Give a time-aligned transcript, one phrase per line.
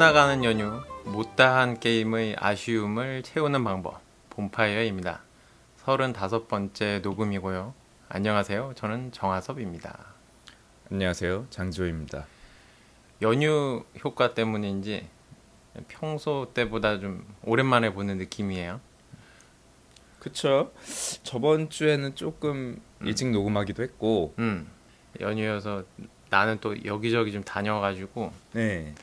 [0.00, 4.00] 끝나가는 연휴 못다한 게임의 아쉬움을 채우는 방법
[4.30, 5.20] 본파이어입니다.
[5.84, 7.74] 35번째 녹음이고요.
[8.08, 8.72] 안녕하세요.
[8.76, 10.06] 저는 정하섭입니다.
[10.90, 11.48] 안녕하세요.
[11.50, 12.26] 장지호입니다.
[13.20, 15.06] 연휴 효과 때문인지
[15.88, 18.80] 평소 때보다 좀 오랜만에 보는 느낌이에요.
[20.18, 20.72] 그쵸.
[21.24, 24.66] 저번 주에는 조금 일찍 녹음하기도 했고, 음,
[25.20, 25.84] 연휴여서
[26.30, 28.94] 나는 또 여기저기 좀 다녀가지고 네.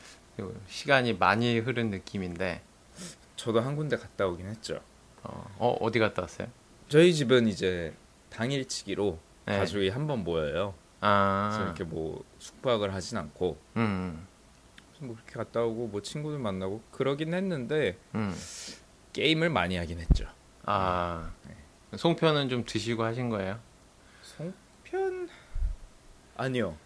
[0.68, 2.62] 시간이 많이 흐른 느낌인데
[3.36, 4.80] 저도 한 군데 갔다 오긴 했죠.
[5.22, 6.48] 어, 어 어디 갔다 왔어요?
[6.88, 7.94] 저희 집은 이제
[8.30, 9.58] 당일치기로 네.
[9.58, 10.74] 가족이 한 번 모여요.
[11.00, 11.06] 그래서
[11.60, 14.26] 아, 이렇게 뭐 숙박을 하진 않고, 음,
[14.90, 18.34] 그래서 뭐 그렇게 갔다 오고 뭐 친구들 만나고 그러긴 했는데 음,
[19.12, 20.26] 게임을 많이 하긴 했죠.
[20.64, 21.30] 아,
[21.96, 23.60] 송편은 좀 드시고 하신 거예요?
[24.22, 25.28] 송편
[26.36, 26.76] 아니요.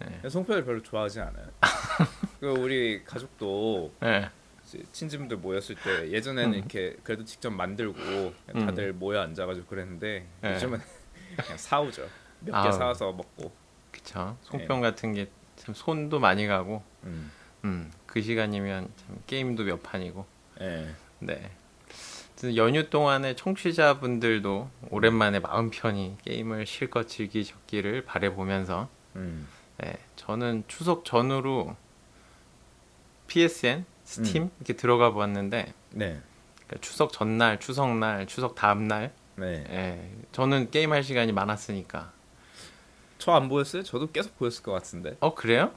[0.00, 0.28] 네.
[0.28, 1.46] 송편을 별로 좋아하지 않아요.
[2.42, 4.28] 그 우리 가족도 네.
[4.90, 6.58] 친지분들 모였을 때 예전에는 음.
[6.58, 8.00] 이렇게 그래도 직접 만들고
[8.56, 8.66] 음.
[8.66, 10.54] 다들 모여 앉아가지고 그랬는데 네.
[10.54, 10.80] 요즘은
[11.36, 12.08] 그냥 사오죠.
[12.40, 12.72] 몇 개.
[12.72, 13.52] 사와서 먹고.
[13.92, 14.36] 그쵸.
[14.42, 15.28] 송편 같은 게
[15.62, 17.30] 참 손도 많이 가고, 음.
[17.64, 20.26] 음, 그 시간이면 참 게임도 몇 판이고,
[20.60, 20.88] 예.
[21.20, 21.50] 네.
[22.36, 29.46] 그래서 연휴 동안에 청취자분들도 오랜만에 마음 편히 게임을 실컷 즐기셨기를 바래보면서, 음.
[29.78, 31.76] 네, 저는 추석 전후로
[33.42, 36.20] PSN, 스팀 이렇게 들어가 보았는데, 네.
[36.66, 39.64] 그러니까 추석 전날, 추석 날, 추석 다음 날, 네.
[39.70, 42.12] 예, 저는 게임할 시간이 많았으니까.
[43.16, 43.82] 저 안 보였어요?
[43.84, 45.16] 저도 계속 보였을 것 같은데.
[45.20, 45.72] 어 그래요?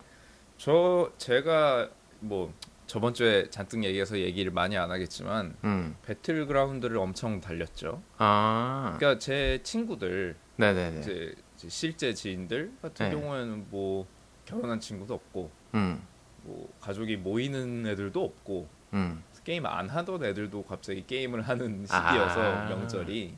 [0.58, 1.90] 저 제가
[2.20, 2.52] 뭐
[2.88, 8.02] 저번 주에 잔뜩 얘기해서 얘기를 많이 안 하겠지만 음, 배틀그라운드를 엄청 달렸죠.
[8.18, 11.00] 아, 그러니까 제 친구들 네네네.
[11.00, 11.36] 이제
[11.70, 13.16] 실제 지인들 같은 네.
[13.16, 14.06] 경우에는 뭐
[14.46, 16.02] 결혼한 친구도 없고 음,
[16.46, 19.24] 뭐 가족이 모이는 애들도 없고 음.
[19.44, 22.70] 게임 안 하던 애들도 갑자기 게임을 하는 시기여서 아.
[22.70, 23.36] 명절이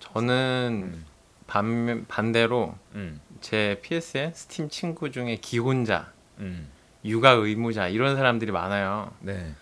[0.00, 1.04] 저는 음.
[1.46, 3.20] 반, 반대로 음.
[3.40, 6.68] 제 PSN 스팀 친구 중에 기혼자, 음.
[7.04, 9.12] 육아 의무자 이런 사람들이 많아요.
[9.20, 9.54] 네.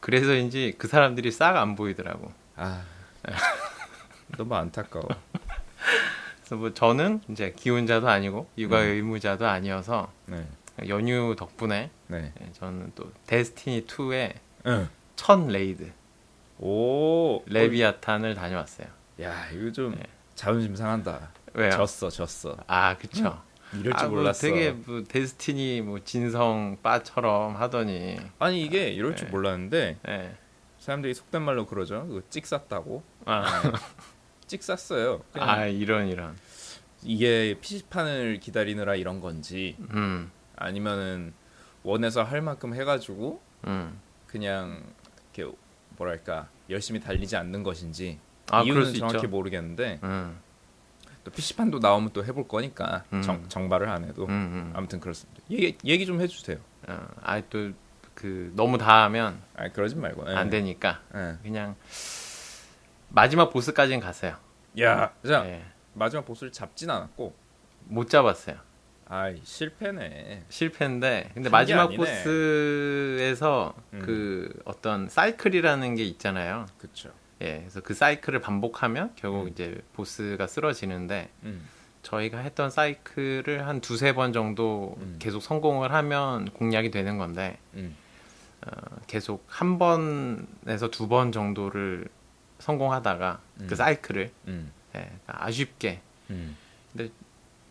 [0.00, 2.32] 그래서인지 그 사람들이 싹 안 보이더라고.
[2.56, 2.82] 아.
[4.36, 5.06] 너무 안타까워.
[6.36, 8.86] 그래서 뭐 저는 이제 기혼자도 아니고 육아 음.
[8.86, 10.46] 의무자도 아니어서 네.
[10.88, 12.32] 연휴 덕분에 네.
[12.40, 14.34] 예, 저는 또 데스티니 2의
[14.66, 14.88] 응.
[15.16, 15.92] 첫 레이드
[16.58, 17.42] 오.
[17.46, 18.86] 레비아탄을 다녀왔어요.
[19.20, 20.02] 야, 이거 좀 네.
[20.34, 21.30] 자존심 상한다.
[21.54, 21.70] 왜요?
[21.70, 22.56] 졌어, 졌어.
[22.66, 23.42] 아 그쵸.
[23.74, 24.40] 이럴 줄 아, 뭐 몰랐어.
[24.46, 29.32] 되게 뭐 데스티니 뭐 진성 바처럼 하더니 아니 이게 이럴 줄 네.
[29.32, 30.36] 몰랐는데 예.
[30.78, 32.06] 사람들이 속된 말로 그러죠.
[32.06, 33.02] 그거 찍 쌌다고.
[33.24, 33.44] 아,
[34.46, 35.22] 찍 쌌어요.
[35.32, 36.36] 그냥 아 이런 이런.
[37.04, 40.30] 이게 PC판을 기다리느라 이런 건지 음.
[40.62, 41.34] 아니면은
[41.82, 43.98] 원에서 할 만큼 해가지고 음.
[44.26, 44.82] 그냥
[45.34, 45.54] 이렇게
[45.96, 48.18] 뭐랄까 열심히 달리지 않는 것인지
[48.50, 49.28] 아 이유는 수 정확히 있죠.
[49.28, 50.38] 모르겠는데 음.
[51.24, 53.22] 또 PC판도 나오면 또 해볼 거니까 음.
[53.22, 54.30] 정, 정발을 안 해도 음.
[54.30, 54.72] 음.
[54.74, 55.42] 아무튼 그렇습니다.
[55.50, 56.58] 얘기 얘기 좀 해주세요.
[56.88, 57.72] 어, 아또
[58.14, 60.34] 그 너무 다 하면 아 그러지 말고 예.
[60.34, 61.36] 안 되니까 예.
[61.42, 61.76] 그냥
[63.08, 64.36] 마지막 보스까지는 갔어요.
[64.80, 65.64] 야, 자 예.
[65.94, 67.34] 마지막 보스를 잡진 않았고
[67.84, 68.56] 못 잡았어요.
[69.14, 70.44] 아이 실패네.
[70.48, 71.96] 실패인데 근데 마지막 아니네.
[71.98, 74.00] 보스에서 음.
[74.02, 76.64] 그 어떤 사이클이라는 게 있잖아요.
[76.78, 77.10] 그쵸.
[77.42, 79.48] 예, 그래서 그 사이클을 반복하면 결국 음.
[79.48, 81.68] 이제 보스가 쓰러지는데 음.
[82.02, 85.16] 저희가 했던 사이클을 한 두세 번 정도 음.
[85.18, 87.94] 계속 성공을 하면 공략이 되는 건데 음.
[88.66, 88.70] 어,
[89.08, 92.06] 계속 한 번에서 두 번 정도를
[92.60, 93.66] 성공하다가 음.
[93.68, 94.72] 그 사이클을 음.
[94.96, 96.00] 예, 아쉽게
[96.30, 96.56] 음.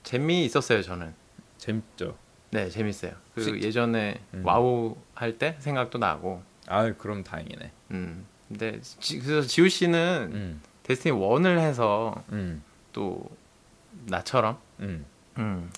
[0.03, 1.19] 재미 있었어요 저는.
[1.65, 2.17] 재밌죠.
[2.49, 3.13] 네, 재밌어요.
[3.35, 4.41] 그 혹시- 예전에 음.
[4.45, 6.41] 와우 할 때 생각도 나고.
[6.67, 7.71] 아 그럼 다행이네.
[7.91, 8.25] 음.
[8.47, 10.61] 근데 지, 그래서 지우 씨는 음.
[10.83, 12.61] 데스티니 1을 해서 음.
[12.91, 13.23] 또
[14.07, 15.05] 나처럼 음.
[15.37, 15.71] 음,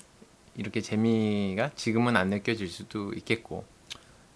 [0.55, 3.65] 이렇게 재미가 지금은 안 느껴질 수도 있겠고.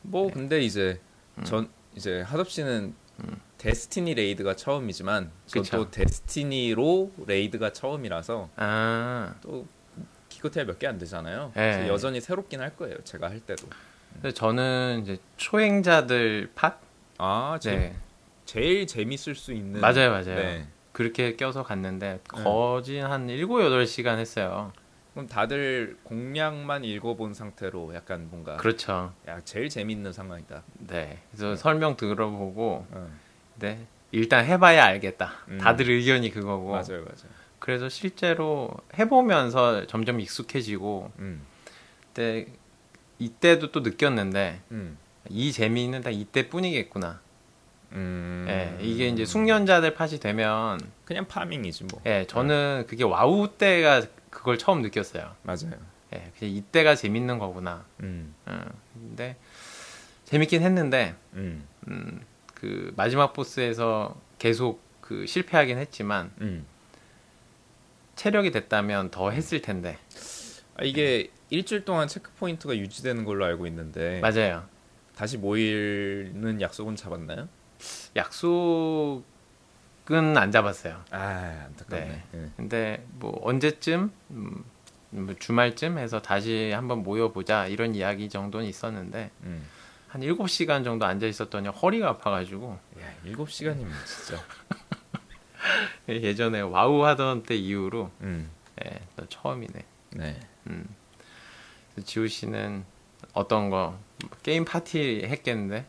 [0.03, 0.99] 뭐 근데 이제
[1.39, 1.43] 음.
[1.45, 3.41] 전 이제 하덥 씨는 음.
[3.57, 5.89] 데스티니 레이드가 처음이지만 저도.
[5.91, 9.65] 데스티니로 레이드가 처음이라서 아, 또
[10.37, 11.51] 기껏해야 몇 개 안 되잖아요.
[11.55, 11.71] 네.
[11.73, 12.95] 그래서 여전히 새롭긴 할 거예요.
[13.03, 13.67] 제가 할 때도.
[14.21, 16.77] 그래서 저는 이제 초행자들 팟?
[17.17, 17.95] 아, 제, 네.
[18.45, 20.23] 제일 재밌을 수 있는 맞아요, 맞아요.
[20.35, 20.67] 네.
[20.91, 24.71] 그렇게 껴서 갔는데 거진 한 7, 8시간 했어요.
[25.13, 29.13] 그럼 다들 공략만 읽어본 상태로 약간 뭔가 그렇죠.
[29.27, 30.63] 야 제일 재밌는 상황이다.
[30.87, 31.19] 네.
[31.31, 31.55] 그래서 네.
[31.55, 33.11] 설명 들어보고 어,
[33.55, 33.85] 네.
[34.11, 35.33] 일단 해봐야 알겠다.
[35.49, 35.57] 음.
[35.57, 36.69] 다들 의견이 그거고.
[36.71, 37.46] 맞아요, 맞아요.
[37.59, 41.41] 그래서 실제로 해보면서 점점 익숙해지고, 음,
[42.13, 42.47] 근데
[43.19, 44.97] 이때도 또 느꼈는데, 음,
[45.29, 47.19] 이 재미는 딱 이때뿐이겠구나.
[47.93, 48.45] 음.
[48.49, 52.01] 예, 이게 이제 숙련자들 팟이 되면 그냥 파밍이지 뭐.
[52.05, 55.33] 예, 저는 그게 와우 때가 그걸 처음 느꼈어요.
[55.43, 55.71] 맞아요.
[56.13, 57.85] 예, 그냥 이때가 재밌는 거구나.
[58.01, 58.33] 음.
[58.47, 59.37] 음, 근데
[60.25, 61.65] 재밌긴 했는데 음.
[61.87, 62.21] 음,
[62.53, 66.65] 그 마지막 보스에서 계속 그 실패하긴 했지만 음.
[68.17, 69.97] 체력이 됐다면 더 했을 텐데
[70.75, 74.65] 아, 이게 일주일 동안 체크 포인트가 유지되는 걸로 알고 있는데 맞아요.
[75.15, 77.47] 다시 모이는 약속은 잡았나요?
[78.15, 79.23] 약속은
[80.35, 81.03] 안 잡았어요.
[81.11, 82.05] 아 안타깝네.
[82.05, 82.23] 네.
[82.33, 82.49] 예.
[82.57, 84.63] 근데 뭐 언제쯤 음,
[85.11, 89.65] 뭐 주말쯤 해서 다시 한번 모여보자 이런 이야기 정도는 있었는데 음.
[90.07, 94.43] 한 7시간 정도 앉아 있었더니 허리가 아파가지고 야 일곱 시간이면 진짜.
[96.09, 98.49] 예전에 와우 하던 때 이후로 음.
[98.85, 99.85] 예, 또 처음이네.
[100.11, 100.39] 네.
[100.67, 100.87] 음.
[102.03, 102.85] 지우 씨는
[103.33, 103.97] 어떤 거
[104.43, 105.85] 게임 파티 했겠는데?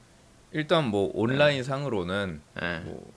[0.53, 2.79] 일단 뭐 온라인 상으로는 예.
[2.81, 3.13] 뭐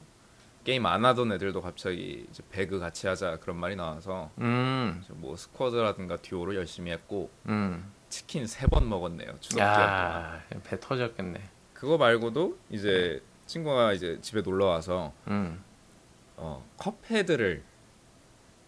[0.66, 6.18] 게임 안 하던 애들도 갑자기 이제 배그 같이 하자 그런 말이 나와서 음, 뭐 스쿼드라든가
[6.18, 7.92] 듀오로 열심히 했고 음.
[8.10, 9.32] 치킨 세 번 먹었네요.
[9.40, 9.60] 추석.
[9.62, 11.42] 야, 배 터졌겠네.
[11.74, 15.64] 그거 말고도 이제 친구가 이제 집에 놀러 와서 음,
[16.44, 17.62] 어, 컵헤드를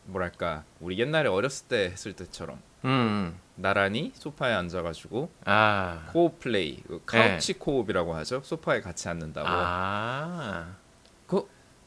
[0.05, 7.01] 뭐랄까 우리 옛날에 어렸을 때 했을 때처럼 음, 나란히 소파에 앉아가지고 아, 코옵 플레이 그
[7.05, 8.41] 카우치 코옵이라고 하죠.
[8.43, 9.47] 소파에 같이 앉는다고.
[9.49, 10.75] 아,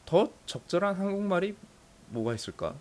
[0.05, 1.55] 더 적절한 한국말이
[2.09, 2.75] 뭐가 있을까?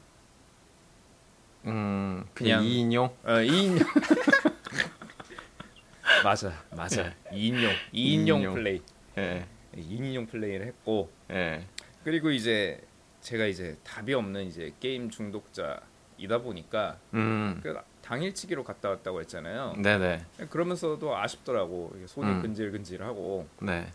[1.64, 3.04] 음, 그냥- 그냥 2인용?
[3.24, 3.84] 어, 2인용.
[6.22, 7.04] 맞아 맞아.
[7.06, 7.14] 예.
[7.32, 7.74] 2인용 2인용.
[7.92, 8.54] 이인용.
[8.54, 8.80] 플레이.
[9.18, 9.44] 예,
[9.76, 11.10] 2인용 플레이를 했고.
[11.30, 11.66] 예,
[12.04, 12.80] 그리고 이제
[13.26, 19.74] 제가 이제 답이 없는 이제 게임 중독자이다 보니까 음, 그 당일치기로 갔다 왔다고 했잖아요.
[19.82, 21.92] 네네, 그러면서도 아쉽더라고.
[22.06, 22.42] 손이 음.
[22.42, 23.88] 근질근질하고 네.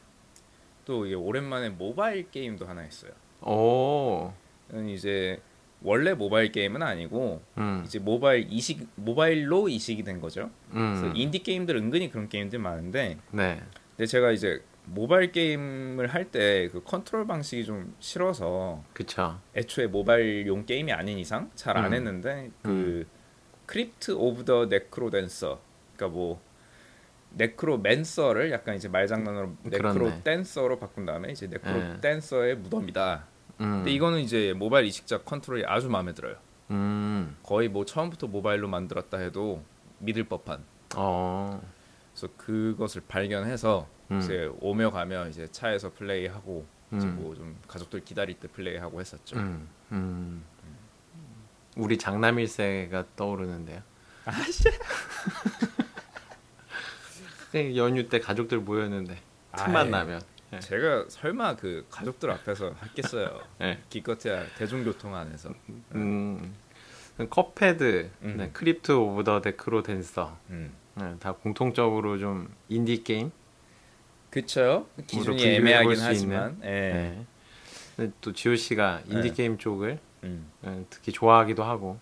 [0.83, 3.13] 또 이게 오랜만에 모바일 게임도 하나 했어요.
[3.39, 4.33] 오,
[4.69, 5.39] 는 이제
[5.81, 10.51] 원래 모바일 게임은 아니고 음, 이제 모바일 이식 모바일로 이식이 된 거죠.
[10.69, 13.61] 그래서 음, 인디 게임들 은근히 그런 게임들 많은데 네,
[13.95, 14.61] 근데 제가 이제
[14.93, 19.39] 모바일 게임을 할 때 그 컨트롤 방식이 좀 싫어서 그쵸.
[19.55, 21.93] 애초에 모바일용 게임이 아닌 이상 잘 안 음.
[21.93, 23.07] 했는데 그
[23.65, 25.61] 크립트 오브 더 네크로 댄서
[25.95, 26.41] 그러니까 뭐
[27.35, 30.21] 네크로맨서를 약간 이제 말장난으로 네크로 그렇네.
[30.23, 32.01] 댄서로 바꾼 다음에 이제 네크로 네.
[32.01, 33.25] 댄서의 무덤이다.
[33.61, 36.35] 음, 근데 이거는 이제 모바일 이식작 컨트롤이 아주 마음에 들어요.
[36.71, 39.63] 음, 거의 뭐 처음부터 모바일로 만들었다 해도
[39.99, 40.63] 믿을 법한.
[40.95, 41.61] 어,
[42.13, 47.15] 그래서 그것을 발견해서 음, 이제 오며 가며 이제 차에서 플레이하고 이제 음.
[47.21, 49.37] 뭐좀 가족들 기다릴 때 플레이하고 했었죠.
[49.37, 50.43] 음, 음.
[51.77, 53.81] 우리 장남일세가 떠오르는데요.
[57.53, 59.17] 네, 연휴 때 가족들 모였는데
[59.57, 60.21] 틈만 아이, 나면.
[60.53, 60.59] 예.
[60.59, 63.39] 제가 설마 그 가족들 앞에서 했겠어요.
[63.61, 63.81] 예.
[63.89, 65.53] 기껏해야 대중교통 안에서.
[65.95, 66.53] 음,
[67.29, 68.37] Cuphead, 음.
[68.37, 70.73] 네, 크립트 오브 더 데크로 댄서 음.
[70.95, 73.31] 네, 다 공통적으로 좀 인디 게임.
[74.31, 74.87] 그쵸?
[75.05, 76.59] 기준이 비교해 애매하긴 하지만.
[76.63, 77.23] 예.
[77.97, 78.11] 네.
[78.21, 79.33] 또 지호 씨가 인디 네.
[79.35, 80.49] 게임 쪽을 음.
[80.65, 81.99] 예, 특히 좋아하기도 하고.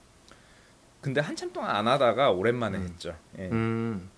[1.01, 2.84] 근데 한참 동안 안 하다가 오랜만에 음.
[2.84, 3.18] 했죠.
[3.38, 3.50] 예.
[3.50, 4.10] 음.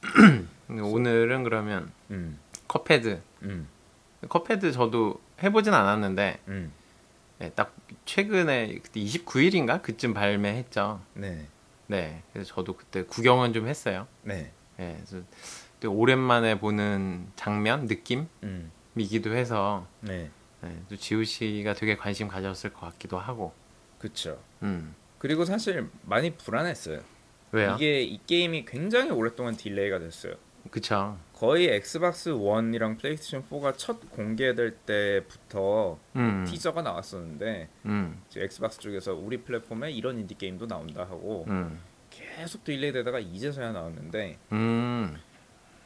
[0.68, 2.38] 오늘은 그러면 음.
[2.66, 3.20] 컵헤드.
[3.42, 3.68] 음.
[4.28, 6.72] Cuphead 저도 해보진 않았는데 음.
[7.42, 7.74] 예, 딱
[8.04, 11.00] 최근에 그때 29일인가 그쯤 발매했죠.
[11.14, 11.46] 네.
[11.88, 14.06] 네, 그래서 저도 그때 구경은 좀 했어요.
[14.22, 14.52] 네.
[14.78, 15.24] 예, 그래서
[15.82, 19.36] 또 오랜만에 보는 장면 느낌이기도 음.
[19.36, 20.30] 해서 네.
[20.64, 23.52] 예, 또 지우 씨가 되게 관심 가졌을 것 같기도 하고.
[23.98, 24.40] 그쵸.
[24.62, 27.00] 음, 그리고 사실 많이 불안했어요.
[27.50, 27.74] 왜요?
[27.74, 30.34] 이게 이 게임이 굉장히 오랫동안 delay가 됐어요.
[30.70, 31.18] 그쵸.
[31.34, 39.38] 거의 Xbox One이랑 PlayStation 4가 첫 공개될 때부터 음, teaser가 나왔었는데 음, Xbox 쪽에서 우리
[39.38, 45.18] 플랫폼에 이런 인디 게임도 나온다 하고 음, 계속 delay 되다가 이제서야 나왔는데 음,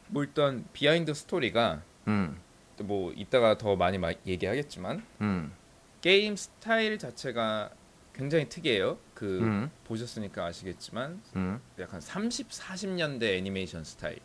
[0.08, 2.40] 뭐 일단 behind story가 음,
[2.82, 5.52] 뭐 이따가 더 많이 마- 얘기하겠지만 음,
[6.00, 7.70] 게임 스타일 자체가
[8.14, 8.98] 굉장히 특이해요.
[9.14, 14.18] 그 음, 보셨으니까 아시겠지만 음, 약간 30, 40년대 애니메이션 스타일.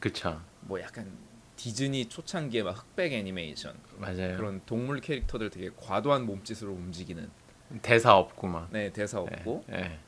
[0.00, 0.40] 그쵸.
[0.60, 1.10] 뭐 약간
[1.56, 4.36] 디즈니 초창기의 막 흑백 애니메이션 맞아요.
[4.36, 7.30] 그런 동물 캐릭터들 되게 과도한 몸짓으로 움직이는
[7.82, 8.68] 대사 없고 막.
[8.70, 9.98] 네 대사 없고 예, 예.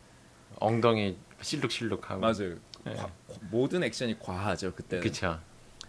[0.57, 2.21] 엉덩이 실룩실룩하고.
[2.21, 2.57] 맞아요 예.
[2.85, 3.11] 과-
[3.51, 5.39] 모든 액션이 과하죠 그때는 그쵸.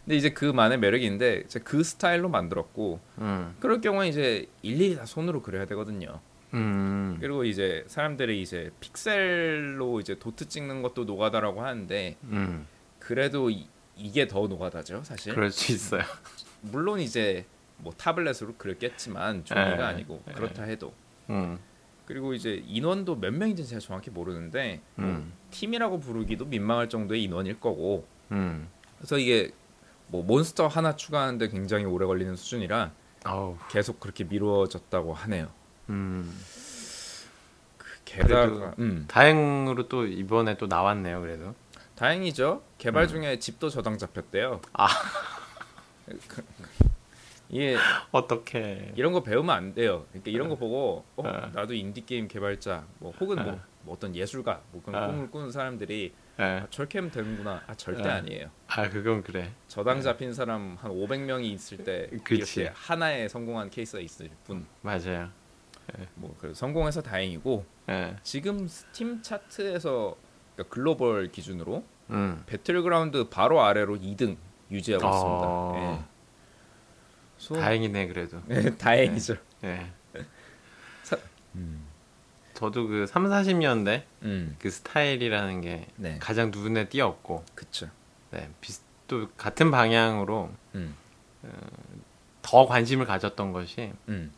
[0.03, 5.05] 근데 이제 그 만의 매력인데 이제 그 스타일로 만들었고 음, 그럴 경우에 이제 일일이 다
[5.05, 6.19] 손으로 그려야 되거든요
[6.53, 12.67] 음, 그리고 이제 사람들이 이제 픽셀로 이제 도트 찍는 것도 노가다라고 하는데 음,
[13.00, 15.33] 그래도 이, 이게 더 노가다죠, 사실.
[15.33, 16.01] 그럴 수 있어요.
[16.62, 17.45] 물론 이제
[17.77, 19.83] 뭐 타블렛으로 그렸겠지만 종이가 네.
[19.83, 20.33] 아니고 네.
[20.33, 20.93] 그렇다 해도
[21.29, 21.57] 음,
[22.05, 27.60] 그리고 이제 인원도 몇 명인지 제가 정확히 모르는데 뭐 음, 팀이라고 부르기도 민망할 정도의 인원일
[27.60, 28.67] 거고 음.
[28.98, 29.51] 그래서 이게
[30.08, 32.91] 뭐 몬스터 하나 추가하는데 굉장히 오래 걸리는 수준이라
[33.25, 35.50] 어우, 계속 그렇게 미뤄졌다고 하네요.
[35.89, 36.38] 음.
[37.77, 41.22] 그 게다가 음, 다행으로 또 이번에 또 나왔네요.
[41.22, 41.53] 그래도.
[41.96, 42.63] 다행이죠.
[42.79, 43.08] 개발 음.
[43.10, 44.60] 중에 집도 저당 잡혔대요.
[44.74, 44.88] 아.
[46.27, 46.43] 그-
[47.51, 47.75] 이게
[48.12, 48.91] 어떻게?
[48.96, 50.05] 이런 거 배우면 안 돼요.
[50.10, 51.51] 그러니까 이런 거 보고 어, 네.
[51.53, 53.60] 나도 인디 게임 개발자 뭐 혹은 뭐, 네.
[53.81, 55.13] 뭐 어떤 예술가 뭐 그런 네.
[55.13, 56.43] 꿈을 꾸는 사람들이 예.
[56.43, 57.62] 아, 저렇게 하면 되는구나.
[57.67, 58.10] 아 절대 네.
[58.10, 58.50] 아니에요.
[58.67, 59.51] 아 그건 그래.
[59.67, 62.62] 저당 잡힌 사람 한 500명이 있을 때 그치.
[62.62, 64.65] 이렇게 하나에 성공한 케이스가 있을 뿐.
[64.81, 65.29] 맞아요.
[66.15, 68.15] 뭐 그래서 성공해서 다행이고 예.
[68.24, 70.15] 지금 스팀 차트에서
[70.55, 72.43] 그러니까 글로벌 기준으로 음.
[72.46, 74.38] 배틀그라운드 바로 아래로 2등
[74.72, 75.74] 유지하고 어.
[75.75, 76.05] 있습니다.
[76.05, 76.10] 예.
[77.41, 78.39] 소- 다행이네 그래도.
[78.45, 79.36] 네, 다행이죠.
[79.63, 79.88] 예.
[81.55, 81.83] 음.
[82.53, 84.55] 저도 그 3, 40년대 음.
[84.60, 86.17] 그 스타일이라는 게 네.
[86.19, 87.89] 가장 눈에 띄었고, 그쵸.
[88.29, 90.95] 네, 비슷 또 같은 방향으로 음.
[92.43, 94.31] 더 관심을 가졌던 것이 음.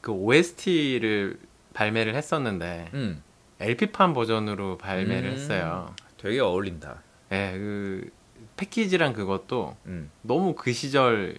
[0.00, 1.38] 그 OST를
[1.74, 3.22] 발매를 했었는데 음.
[3.60, 5.34] LP판 버전으로 발매를 음.
[5.34, 5.94] 했어요.
[6.16, 7.02] 되게 어울린다.
[7.30, 8.10] 예, 그
[8.56, 10.10] 패키지랑 그것도 음.
[10.22, 11.38] 너무 그 시절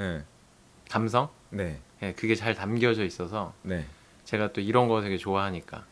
[0.00, 0.24] 네.
[0.88, 1.78] 감성, 네.
[2.02, 3.84] 예, 그게 잘 담겨져 있어서 네.
[4.24, 5.84] 제가 또 이런 거 되게 좋아하니까.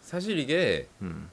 [0.00, 1.30] 사실 이게 음,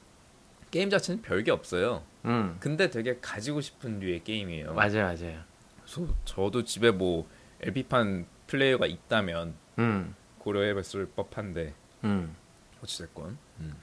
[0.70, 2.04] 게임 자체는 별게 없어요.
[2.24, 4.72] 음, 근데 되게 가지고 싶은 류의 게임이에요.
[4.72, 5.40] 맞아요, 맞아요.
[5.82, 7.28] 그래서 저도 집에 뭐
[7.60, 11.74] LP판 플레이어가 있다면 음, 고려해봤을 법한데
[12.04, 12.36] 음.
[12.84, 13.74] 어찌됐건 음.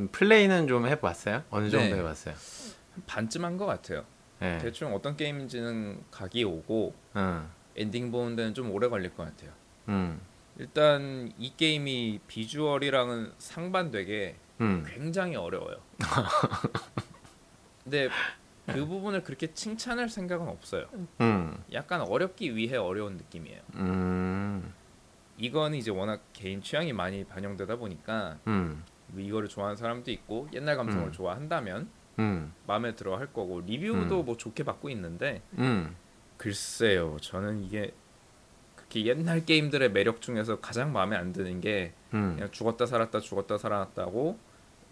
[0.00, 1.44] 음, 플레이는 좀 해봤어요?
[1.50, 2.00] 어느 정도 네.
[2.00, 2.34] 해봤어요?
[2.94, 4.04] 한 반쯤 한 것 같아요.
[4.42, 9.52] 예, 대충 어떤 게임인지는 각이 오고 음, 엔딩 보는 데는 좀 오래 걸릴 것 같아요.
[9.88, 10.20] 음,
[10.58, 15.76] 일단 이 게임이 비주얼이랑은 상반되게 음, 굉장히 어려워요.
[17.84, 18.08] 근데
[18.66, 20.86] 그 부분을 그렇게 칭찬할 생각은 없어요.
[21.20, 23.60] 음, 약간 어렵기 위해 어려운 느낌이에요.
[23.76, 24.74] 음,
[25.38, 30.76] 이건 이제 워낙 개인 취향이 많이 반영되다 보니까 음, 뭐 이거를 좋아하는 사람도 있고 옛날
[30.76, 31.12] 감성을 음.
[31.12, 34.24] 좋아한다면 음, 마음에 들어 할 거고 리뷰도 음.
[34.26, 35.94] 뭐 좋게 받고 있는데 음,
[36.38, 37.18] 글쎄요.
[37.20, 37.92] 저는 이게
[38.74, 43.58] 그렇게 옛날 게임들의 매력 중에서 가장 마음에 안 드는 게 음, 그냥 죽었다 살았다 죽었다
[43.58, 44.38] 살았다고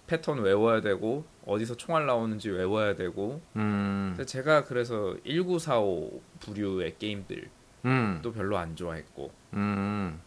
[0.06, 3.40] 패턴 외워야 되고 어디서 총알 나오는지 외워야 되고.
[3.56, 7.48] 음, 제가 그래서 1945 부류의 게임들도
[7.86, 9.32] 음, 별로 안 좋아했고.
[9.54, 10.20] 음,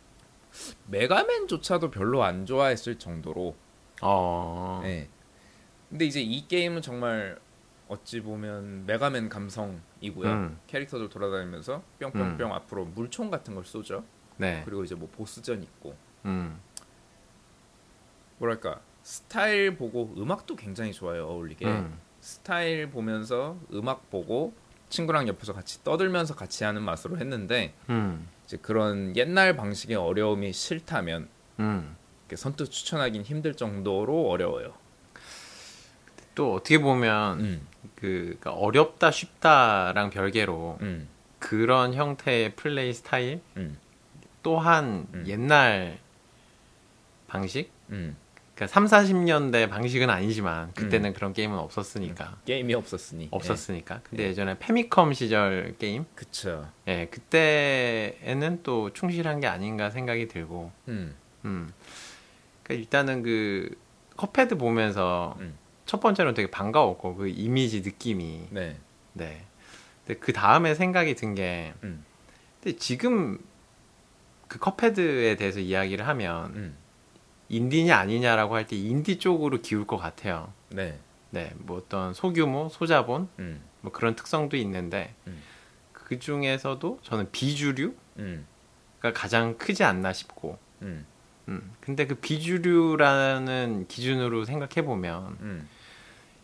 [0.87, 3.55] 메가맨조차도 별로 안 좋아했을 정도로.
[4.01, 5.09] 어, 네.
[5.89, 7.39] 근데 이제 이 게임은 정말
[7.89, 10.29] 어찌 보면 메가맨 감성이고요.
[10.31, 10.59] 음.
[10.67, 14.05] 캐릭터들 돌아다니면서 뿅뿅뿅 앞으로 물총 같은 걸 쏘죠.
[14.37, 16.57] 네, 그리고 이제 뭐 보스전 있고 음,
[18.37, 24.53] 뭐랄까 스타일 보고 음악도 굉장히 좋아요 어울리게 음, 스타일 보면서 음악 보고
[24.87, 31.27] 친구랑 옆에서 같이 떠들면서 같이 하는 맛으로 했는데 음, 이제 그런 옛날 방식의 어려움이 싫다면
[31.59, 31.95] 음.
[32.33, 34.73] 선뜻 추천하긴 힘들 정도로 어려워요.
[36.39, 43.77] 또 어떻게 보면 음, 그 그러니까 어렵다 쉽다랑 별개로 음, 그런 형태의 플레이 스타일 음,
[44.41, 45.25] 또한 음.
[45.27, 45.99] 옛날
[47.27, 47.69] 방식?
[47.89, 48.15] 음.
[48.55, 52.37] 그러니까 3, 40년대 방식은 아니지만 그때는 그런 게임은 없었으니까.
[52.45, 53.27] 게임이 없었으니.
[53.31, 53.99] 없었으니까.
[54.03, 54.29] 근데 네.
[54.29, 56.03] 예전에 Famicom 시절 게임?
[56.03, 56.69] 예, 그쵸.
[56.87, 60.71] 예 그때에는 또 충실한 게 아닌가 생각이 들고.
[60.87, 61.73] 음, 음.
[62.63, 63.75] 그러니까 일단은 그
[64.15, 65.57] Cuphead 보면서 음.
[65.89, 68.77] 첫 번째로 되게 반가웠고 그 이미지 느낌이 네.
[69.13, 69.41] 네.
[70.05, 72.05] 근데 그 다음에 생각이 든 게, 음.
[72.61, 73.39] 근데 지금
[74.47, 76.77] 그 컵헤드에 대해서 이야기를 하면 음,
[77.49, 80.53] 인디냐 아니냐라고 할 때 인디 쪽으로 기울 것 같아요.
[80.69, 80.99] 네.
[81.31, 85.41] 네, 뭐 어떤 소규모, 소자본 음, 뭐 그런 특성도 있는데 음.
[85.91, 88.45] 그 중에서도 저는 비주류가 음,
[88.99, 91.07] 가장 크지 않나 싶고, 음,
[91.47, 91.71] 음.
[91.81, 95.67] 근데 그 비주류라는 기준으로 생각해 보면 음,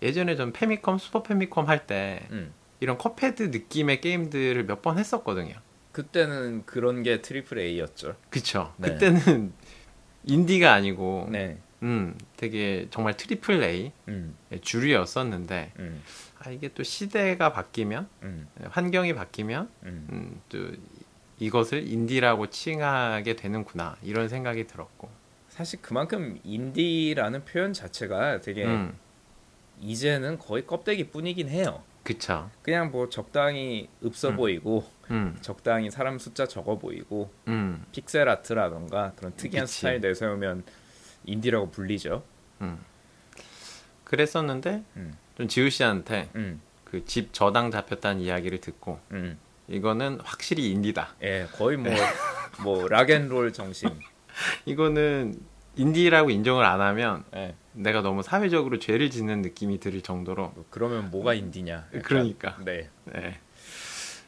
[0.01, 2.53] 예전에 전 Famicom, Super Famicom 할때 음.
[2.79, 5.55] 이런 Cuphead 느낌의 게임들을 몇 번 했었거든요.
[5.91, 8.15] 그때는 그런 게 triple A였죠.
[8.29, 8.73] 그쵸.
[8.77, 8.89] 네.
[8.89, 9.53] 그때는
[10.25, 11.57] 인디가 아니고, 네.
[11.83, 16.01] 음, 되게 정말 triple A 음, 주류였었는데, 음,
[16.39, 20.07] 아, 이게 또 시대가 바뀌면, 음, 환경이 바뀌면, 음.
[20.11, 20.71] 음, 또
[21.39, 25.09] 이것을 인디라고 칭하게 되는구나, 이런 생각이 들었고.
[25.49, 28.93] 사실 그만큼 인디라는 표현 자체가 되게 음,
[29.81, 31.83] 이제는 거의 껍데기 뿐이긴 해요.
[32.03, 32.49] 그쵸.
[32.61, 34.35] 그냥 뭐 적당히 읍서 음.
[34.37, 39.77] 보이고 음, 적당히 사람 숫자 적어 보이고 음, 픽셀 아트라던가 그런 특이한 그치.
[39.79, 40.63] 스타일 내세우면
[41.25, 42.23] 인디라고 불리죠.
[42.61, 42.79] 음.
[44.03, 45.17] 그랬었는데 음.
[45.35, 49.39] 좀 지우 씨한테 음, 그집 저당 잡혔다는 이야기를 듣고 음.
[49.67, 51.15] 이거는 확실히 인디다.
[51.23, 51.91] 예, 거의 뭐,
[52.63, 53.89] 뭐, rock and roll 정신.
[54.65, 55.33] 이거는
[55.75, 61.11] 인디라고 인정을 안 하면 예, 내가 너무 사회적으로 죄를 짓는 느낌이 들 정도로 뭐 그러면
[61.11, 61.73] 뭐가 인디냐.
[61.73, 62.01] 약간.
[62.01, 62.57] 그러니까.
[62.63, 62.89] 네.
[63.05, 63.39] 네.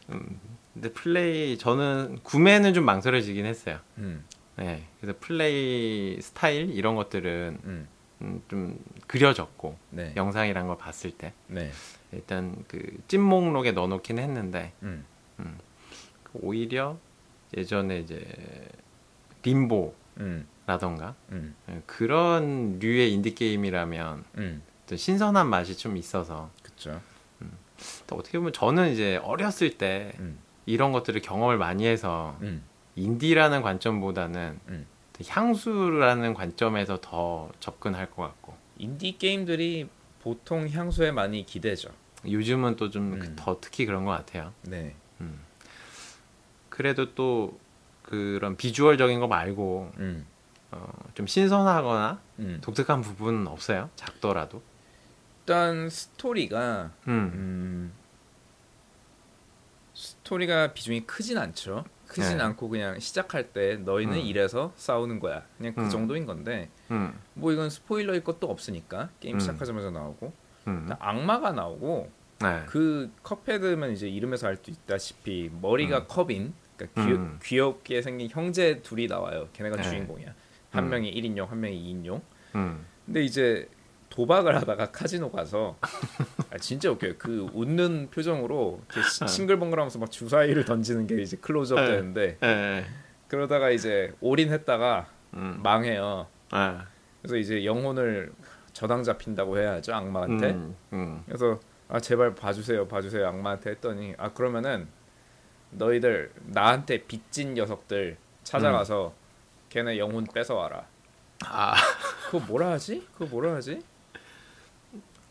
[0.09, 0.39] 음,
[0.73, 3.79] 근데 플레이 저는 구매는 좀 망설여지긴 했어요.
[3.97, 4.23] 음,
[4.55, 4.83] 네.
[4.99, 7.87] 그래서 플레이 스타일 이런 것들은 음,
[8.21, 10.13] 음, 좀 그려졌고 네.
[10.15, 11.71] 영상이란 걸 봤을 때 네.
[12.11, 15.05] 일단 그 찜목록에 넣어놓긴 했는데 음,
[16.33, 16.97] 오히려
[17.55, 18.25] 예전에 이제
[19.43, 19.93] 림보
[20.65, 24.61] 라던가 음, 음, 예, 그런 류의 인디 게임이라면 음.
[24.85, 26.49] 좀 신선한 맛이 좀 있어서.
[28.07, 32.63] 또 어떻게 보면 저는 이제 어렸을 때 음, 이런 것들을 경험을 많이 해서 음,
[32.95, 34.85] 인디라는 관점보다는 음.
[35.25, 39.89] 향수라는 관점에서 더 접근할 것 같고 인디 게임들이
[40.21, 41.89] 보통 향수에 많이 기대죠.
[42.27, 43.35] 요즘은 또좀 음.
[43.37, 44.53] 더 특히 그런 것 같아요.
[44.63, 44.95] 네.
[46.69, 47.59] 그래도 또
[48.07, 50.25] 그런 비주얼적인 거 말고 음,
[50.71, 52.59] 어, 좀 신선하거나 음.
[52.61, 53.89] 독특한 부분은 없어요.
[53.95, 54.61] 작더라도.
[55.41, 57.11] 일단 스토리가 음.
[57.33, 57.93] 음,
[59.93, 61.85] 스토리가 비중이 크진 않죠.
[62.07, 62.43] 크진 네.
[62.43, 64.19] 않고 그냥 시작할 때 너희는 음.
[64.19, 65.43] 이래서 싸우는 거야.
[65.57, 65.89] 그냥 그 음.
[65.89, 67.13] 정도인 건데 음.
[67.33, 69.39] 뭐 이건 스포일러일 것도 없으니까 게임 음.
[69.39, 70.31] 시작하자마자 나오고
[70.67, 70.89] 음.
[70.99, 72.09] 악마가 나오고
[72.39, 72.63] 네.
[72.67, 77.39] 그 컵헤드면 이제 이름에서 알 수 있다시피 머리가 컵인 그러니까 귀, 음.
[77.43, 79.49] 귀엽게 생긴 형제 둘이 나와요.
[79.53, 79.83] 걔네가 네.
[79.83, 80.33] 주인공이야.
[80.71, 80.89] 한 음.
[80.89, 82.21] 명이 1인용, 한 명이 2인용.
[82.55, 82.85] 음.
[83.05, 83.67] 근데 이제
[84.09, 85.77] 도박을 하다가 카지노 가서
[86.51, 87.13] 아, 진짜 웃겨요.
[87.17, 91.87] 그 웃는 표정으로 시- 싱글벙글하면서 막 주사위를 던지는 게 이제 클로즈업 네.
[91.87, 92.85] 되는데 예, 예.
[93.27, 95.59] 그러다가 이제 올인했다가 음.
[95.61, 96.27] 망해요.
[96.51, 96.85] 아.
[97.21, 98.31] 그래서 이제 영혼을
[98.73, 100.51] 저당 잡힌다고 해야죠 악마한테.
[100.51, 100.75] 음.
[100.93, 101.23] 음.
[101.25, 104.87] 그래서 아 제발 봐주세요, 봐주세요 악마한테 했더니 아 그러면은
[105.71, 109.13] 너희들 나한테 빚진 녀석들 찾아가서
[109.69, 110.85] 걔네 영혼 뺏어와라.
[111.45, 111.75] 아,
[112.25, 113.05] 그거 뭐라 하지?
[113.13, 113.81] 그거 뭐라 하지?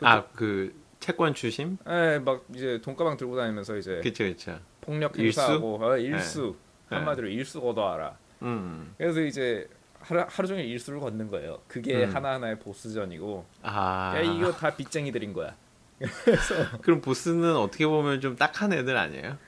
[0.03, 1.79] 아, 그 채권 추심?
[1.87, 4.59] 에, 막 이제 돈가방 들고 다니면서 이제 그쵸, 그쵸.
[4.81, 5.41] 폭력 일수?
[5.41, 6.57] 행사하고 어, 일수
[6.91, 6.97] 네.
[6.97, 8.17] 한마디로 일수 걷어와라.
[8.43, 8.95] 음.
[8.99, 9.69] 그래서 이제
[10.01, 11.61] 하루, 하루 종일 일수를 걷는 거예요.
[11.67, 12.15] 그게 음.
[12.15, 14.13] 하나하나의 보스전이고 아.
[14.17, 15.57] 야 이거 다 빚쟁이들인 거야.
[16.83, 19.39] 그럼 보스는 어떻게 보면 좀 딱한 애들 아니에요?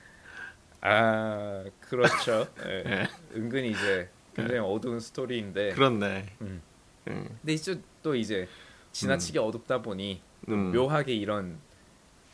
[0.81, 2.47] 아 그렇죠.
[2.65, 2.83] 예.
[2.87, 3.07] 예.
[3.35, 6.25] 은근히 이제 굉장히 어두운 스토리인데 그렇네.
[6.41, 6.61] 음.
[7.07, 7.37] 음.
[7.41, 8.47] 근데 이제 또 이제
[8.91, 10.71] 지나치게 어둡다 보니 음.
[10.71, 11.57] 묘하게 이런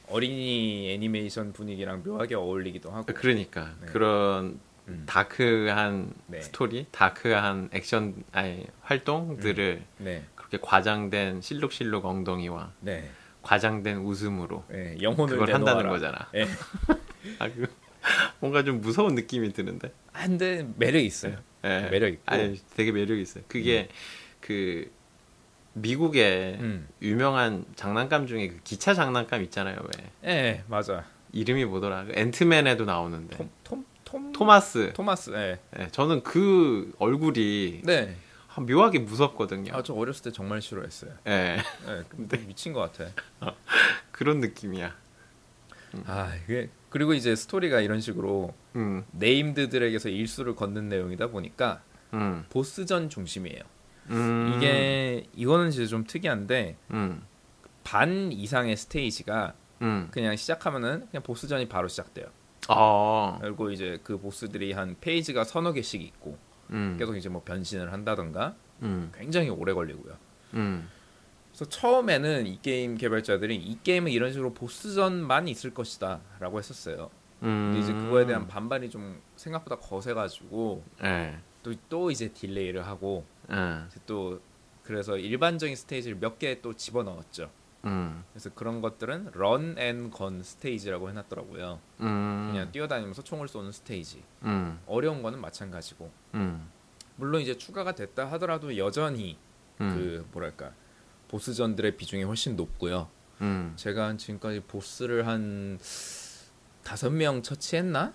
[0.08, 3.88] 어린이 애니메이션 분위기랑 묘하게 어울리기도 하고 그러니까 네.
[3.88, 5.04] 그런 음.
[5.08, 6.42] 다크한 네.
[6.42, 13.10] 스토리, 다크한 액션 아니 활동들을 네, 그렇게 과장된 실룩실룩 엉덩이와 네,
[13.42, 15.90] 과장된 웃음으로 네, 영혼을 그걸 한다는 내놓아라.
[15.90, 16.30] 거잖아.
[16.36, 16.46] 예.
[17.40, 17.68] 아, 그
[18.40, 19.92] 뭔가 좀 무서운 느낌이 드는데.
[20.14, 21.38] 아, 근데 매력 있어요.
[21.64, 21.88] 예.
[21.90, 22.22] 매력 있고.
[22.26, 23.44] 아니, 되게 매력 있어요.
[23.48, 23.90] 그게
[24.40, 24.92] 그
[25.74, 26.88] 미국의 음.
[27.02, 29.78] 유명한 장난감 중에 그 기차 장난감 있잖아요.
[30.24, 31.06] 왜 예, 맞아.
[31.34, 32.06] 이름이 뭐더라?
[32.06, 34.94] 그 앤트맨에도 나오는데 톰, 톰, 톰, 토마스.
[34.94, 35.32] 토마스.
[35.32, 35.60] 예.
[35.80, 38.16] 예, 저는 그 얼굴이 네.
[38.54, 39.74] 아, 묘하게 무섭거든요.
[39.76, 41.12] 아, 저 어렸을 때 정말 싫어했어요.
[41.28, 43.12] 예, 예, 근데 미친 것 같아.
[44.14, 44.96] 그런 느낌이야.
[46.06, 51.82] 아, 이게 그리고 이제 스토리가 이런 식으로 음, 네임드들에게서 일수를 걷는 내용이다 보니까
[52.14, 53.62] 음, 보스전 중심이에요.
[54.10, 57.24] 음, 이게 이거는 이제 좀 특이한데 음,
[57.84, 62.28] 반 이상의 스테이지가 음, 그냥 시작하면은 그냥 보스전이 바로 시작돼요.
[62.70, 66.38] 어, 그리고 이제 그 보스들이 한 페이지가 서너 개씩 있고
[66.72, 70.16] 음, 계속 이제 뭐 변신을 한다던가 음, 굉장히 오래 걸리고요.
[70.56, 70.90] 음,
[71.58, 77.10] 그래서 처음에는 이 게임 개발자들이 이 게임은 이런 식으로 보스전만 있을 것이다라고 했었어요.
[77.44, 83.24] 음, 근데 이제 그거에 대한 반발이 좀 생각보다 거세가지고 예, 또, 또 이제 delay를 하고
[83.52, 84.42] 예, 또
[84.84, 87.50] 그래서 일반적인 스테이지를 몇 개 또 집어 넣었죠.
[87.86, 91.80] 음, 그래서 그런 것들은 run and gun 스테이지라고 해놨더라고요.
[92.02, 94.22] 음, 그냥 뛰어다니면서 총을 쏘는 스테이지.
[94.44, 96.12] 음, 어려운 거는 마찬가지고.
[96.34, 96.70] 음,
[97.16, 99.38] 물론 이제 추가가 됐다 하더라도 여전히
[99.80, 100.74] 음, 그 뭐랄까
[101.28, 103.10] 보스전들의 비중이 훨씬 높고요.
[103.42, 105.80] 음, 제가 한 지금까지 보스를 한
[106.84, 108.14] 다섯 명 처치했나?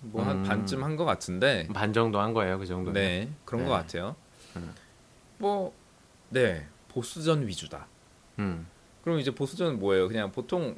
[0.00, 0.42] 뭐한 음.
[0.44, 1.66] 반쯤 한 것 같은데.
[1.72, 2.92] 반 정도 한 거예요, 그 정도.
[2.92, 3.68] 네, 그런 네.
[3.68, 4.14] 것 같아요.
[4.56, 4.72] 음.
[5.38, 5.74] 뭐,
[6.30, 7.86] 네, 보스전 위주다.
[8.38, 8.66] 음,
[9.02, 10.08] 그럼 이제 보스전은 뭐예요?
[10.08, 10.76] 그냥 보통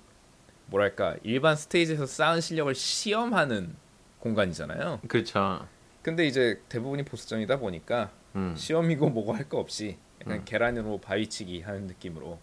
[0.66, 3.74] 뭐랄까 일반 스테이지에서 쌓은 실력을 시험하는
[4.20, 5.00] 공간이잖아요.
[5.08, 5.66] 그렇죠.
[6.02, 8.54] 근데 이제 대부분이 보스전이다 보니까 음.
[8.56, 10.42] 시험이고 뭐고 할 거 없이 약간 음.
[10.44, 12.38] 계란으로 바위치기 하는 느낌으로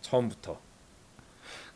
[0.00, 0.60] 처음부터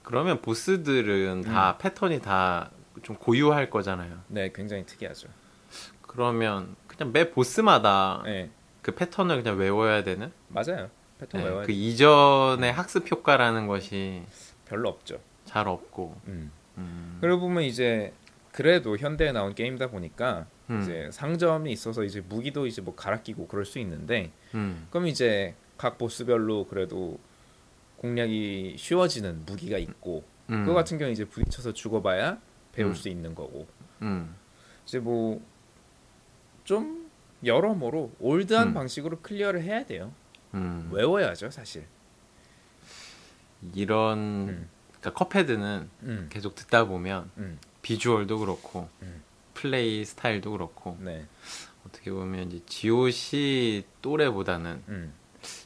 [0.03, 2.71] 그러면 보스들은 다 패턴이 다
[3.03, 4.21] 좀 고유할 거잖아요.
[4.29, 5.29] 네 굉장히 특이하죠.
[6.03, 8.51] 그러면 그냥 매 보스마다 네
[8.83, 10.33] 그 패턴을 그냥 외워야 되는?
[10.49, 10.91] 맞아요.
[11.19, 14.25] 패턴 네, 외워야 그 이전의 학습 효과라는 것이
[14.67, 15.21] 별로 없죠.
[15.45, 16.21] 잘 없고.
[16.27, 16.51] 음.
[16.79, 17.19] 음.
[17.21, 18.13] 그러고 보면 이제
[18.51, 20.83] 그래도 현대에 나온 게임이다 보니까 음.
[20.83, 24.87] 이제 상점이 있어서 이제 무기도 이제 뭐 갈아 끼고 그럴 수 있는데 음.
[24.91, 27.19] 그럼 이제 각 보스별로 그래도
[27.99, 30.65] 공략이 쉬워지는 무기가 있고 음.
[30.65, 32.39] 그거 같은 경우 이제 부딪혀서 죽어봐야
[32.73, 32.95] 배울 음.
[32.95, 33.67] 수 있는 거고
[34.03, 34.35] 음.
[34.85, 35.41] 이제 뭐
[36.65, 37.11] 좀
[37.45, 38.75] 여러모로 올드한 음.
[38.75, 40.13] 방식으로 클리어를 해야 돼요.
[40.55, 40.89] 음.
[40.93, 41.87] 외워야죠 사실.
[43.75, 44.69] 이런 음.
[45.01, 46.27] 그러니까 컵헤드는 음.
[46.31, 47.59] 계속 듣다 보면 음.
[47.83, 49.23] 비주얼도 그렇고 음.
[49.63, 51.25] 플레이 스타일도 그렇고 네.
[51.87, 55.15] 어떻게 보면 이제 GOC 또래보다는 음.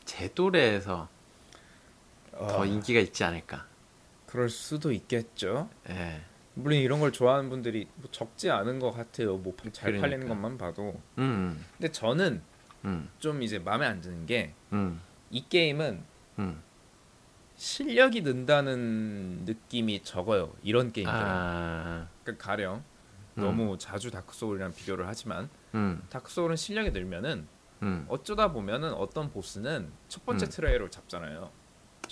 [0.04, 1.08] 제 또래에서
[2.30, 3.66] 더 어, 인기가 있지 않을까.
[4.26, 5.70] 그럴 수도 있겠죠.
[5.88, 6.20] 예.
[6.52, 9.38] 물론 이런 걸 좋아하는 분들이 뭐 적지 않은 것 같아요.
[9.38, 10.28] 뭐잘 팔리는 그러니까.
[10.28, 11.00] 것만 봐도.
[11.16, 11.64] 음.
[11.78, 12.42] 근데 저는
[12.84, 13.08] 음.
[13.18, 15.00] 좀 이제 마음에 안 드는 게이 음.
[15.48, 16.02] 게임은
[16.38, 16.62] 음.
[17.56, 20.52] 실력이 는다는 느낌이 적어요.
[20.62, 21.18] 이런 게임들은.
[21.18, 22.08] 아.
[22.22, 22.84] 그러니까 가령
[23.38, 23.42] 음.
[23.42, 26.02] 너무 자주 다크 소울이랑 비교를 하지만 음.
[26.10, 27.46] Dark Souls는 실력이 늘면은
[27.82, 28.06] 음.
[28.08, 30.48] 어쩌다 보면은 어떤 보스는 첫 번째 음.
[30.50, 31.50] try로 잡잖아요.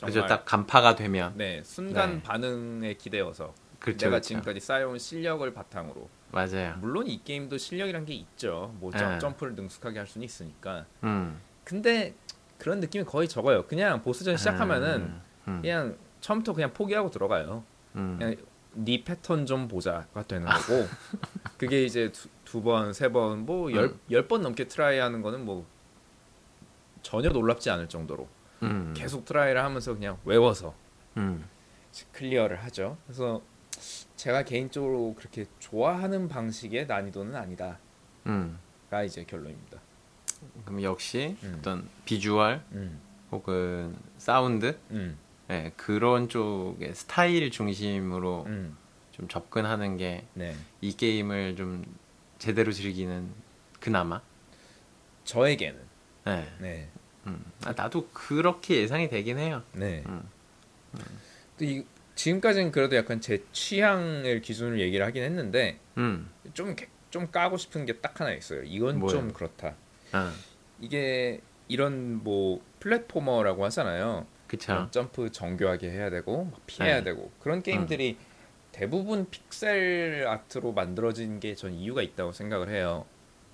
[0.02, 2.22] 그죠 딱 간파가 되면 네 순간 네.
[2.22, 3.98] 반응에 기대어서 그렇죠.
[4.06, 4.28] 내가 그렇죠.
[4.28, 6.74] 지금까지 쌓여온 실력을 바탕으로 맞아요.
[6.80, 8.74] 물론 이 게임도 실력이란 게 있죠.
[8.80, 8.98] 뭐 네.
[8.98, 10.84] 점- 점프를 능숙하게 할 수는 있으니까.
[11.04, 11.40] 음.
[11.62, 12.14] 근데
[12.58, 13.66] 그런 느낌이 거의 적어요.
[13.66, 15.60] 그냥 보스전 시작하면은 음.
[15.62, 17.62] 그냥 처음부터 그냥 포기하고 들어가요.
[17.94, 18.16] 음.
[18.18, 18.36] 그냥
[18.74, 20.86] 네 패턴 좀 보자가 되는 거고
[21.56, 22.10] 그게 이제
[22.44, 24.00] 두 번, 세 번, 뭐열 음.
[24.10, 25.66] 열번 넘게 try하는 거는 뭐
[27.02, 28.28] 전혀 놀랍지 않을 정도로
[28.62, 28.94] 음.
[28.96, 30.74] 계속 try를 하면서 그냥 외워서
[31.16, 31.44] 음.
[32.12, 32.96] 클리어를 하죠.
[33.06, 33.42] 그래서
[34.16, 37.78] 제가 개인적으로 그렇게 좋아하는 방식의 난이도는 아니다가
[38.26, 38.58] 음.
[39.04, 39.80] 이제 결론입니다.
[40.64, 41.56] 그럼 역시 음.
[41.58, 43.00] 어떤 비주얼 음,
[43.32, 44.78] 혹은 사운드
[45.50, 48.76] 음, 예, 그런 쪽의 스타일 중심으로 음,
[49.12, 50.54] 좀 접근하는 게이 네.
[50.96, 51.84] 게임을 좀
[52.38, 53.28] 제대로 즐기는
[53.80, 54.20] 그나마
[55.24, 55.80] 저에게는
[56.26, 56.48] 네.
[56.58, 56.88] 네,
[57.26, 57.44] 음.
[57.64, 59.62] 아, 나도 그렇게 예상이 되긴 해요.
[59.72, 60.02] 네.
[60.06, 60.22] 음.
[61.58, 66.30] 또 이, 지금까지는 그래도 약간 제 취향을 기준으로 얘기를 하긴 했는데 음.
[66.54, 68.62] 좀좀 까고 싶은 게 딱 하나 있어요.
[68.62, 69.20] 이건 뭐예요?
[69.20, 69.74] 좀 그렇다.
[70.12, 70.32] 아,
[70.80, 74.26] 이게 이런 뭐 플랫포머라고 하잖아요.
[74.56, 74.88] 그쵸.
[74.90, 77.04] 점프 정교하게 해야 되고 막 피해야 네.
[77.04, 78.16] 되고 그런 게임들이
[78.72, 83.06] 대부분 픽셀 아트로 만들어진 게 전 이유가 있다고 생각을 해요.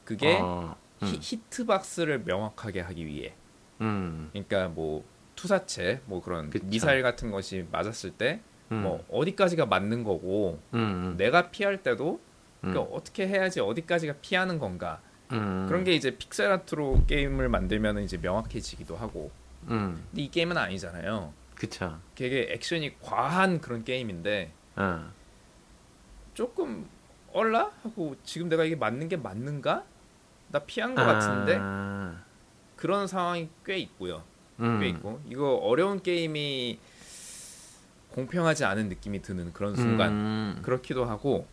[0.04, 1.06] 그게 어, 음.
[1.06, 3.34] 히, 히트박스를 명확하게 하기 위해.
[3.80, 4.28] 음.
[4.32, 5.04] 그러니까 뭐
[5.36, 6.66] 투사체 뭐 그런 그쵸.
[6.66, 8.40] 미사일 같은 것이 맞았을 때
[8.72, 8.82] 음.
[8.82, 10.78] 뭐 어디까지가 맞는 거고 음.
[10.78, 11.14] 음.
[11.16, 12.20] 내가 피할 때도
[12.64, 12.70] 음.
[12.72, 15.00] 그러니까 어떻게 해야지 어디까지가 피하는 건가
[15.32, 15.66] 음.
[15.68, 19.30] 그런 게 이제 픽셀 아트로 게임을 만들면 이제 명확해지기도 하고
[19.70, 20.04] 음.
[20.10, 21.32] 근데 이 게임은 아니잖아요.
[21.54, 21.98] 그쵸.
[22.14, 25.10] 되게 액션이 과한 그런 게임인데 어.
[26.34, 26.88] 조금
[27.32, 29.84] 얼라 하고 지금 내가 이게 맞는 게 맞는가?
[30.48, 32.24] 나 피한 것 같은데 아.
[32.76, 34.24] 그런 상황이 꽤 있고요.
[34.58, 34.80] 음.
[34.80, 36.78] 꽤 있고 이거 어려운 게임이
[38.12, 40.58] 공평하지 않은 느낌이 드는 그런 순간 음.
[40.62, 41.46] 그렇기도 하고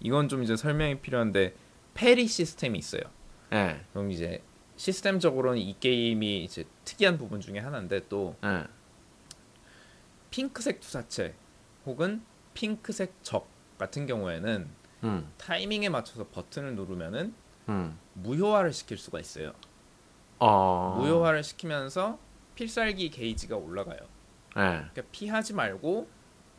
[0.00, 1.54] 이건 좀 이제 설명이 필요한데
[1.94, 3.02] 페리 시스템이 있어요.
[3.52, 3.80] 예.
[3.92, 4.42] 그럼 이제
[4.76, 8.64] 시스템적으로는 이 게임이 이제 특이한 부분 중에 하나인데 또 예.
[10.30, 11.34] 핑크색 투사체
[11.86, 12.22] 혹은
[12.54, 14.68] 핑크색 적 같은 경우에는
[15.04, 15.32] 음.
[15.36, 17.34] 타이밍에 맞춰서 버튼을 누르면은
[17.68, 17.98] 음.
[18.14, 19.52] 무효화를 시킬 수가 있어요.
[20.38, 20.96] 어.
[20.98, 22.18] 무효화를 시키면서
[22.54, 23.98] 필살기 게이지가 올라가요.
[24.56, 24.60] 예.
[24.60, 26.08] 그러니까 피하지 말고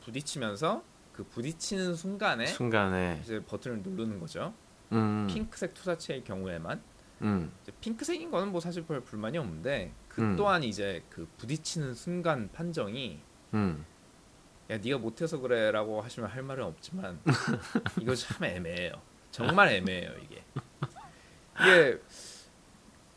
[0.02, 0.84] 부딪히면서
[1.14, 4.54] 그 부딪히는 순간에 순간에 이제 버튼을 누르는 거죠.
[4.92, 5.28] 음.
[5.30, 6.82] 핑크색 투사체의 경우에만
[7.24, 7.52] 음.
[7.82, 10.36] 핑크색인 거는 뭐 사실 별 불만이 없는데 그 음.
[10.36, 13.20] 또한 이제 그 부딪히는 순간 판정이
[13.54, 13.86] 음.
[14.70, 17.20] 야 네가 못해서 그래라고 하시면 할 말은 없지만
[18.02, 18.94] 이거 참 애매해요.
[19.32, 20.44] 정말 애매해요 이게.
[21.62, 22.02] 이게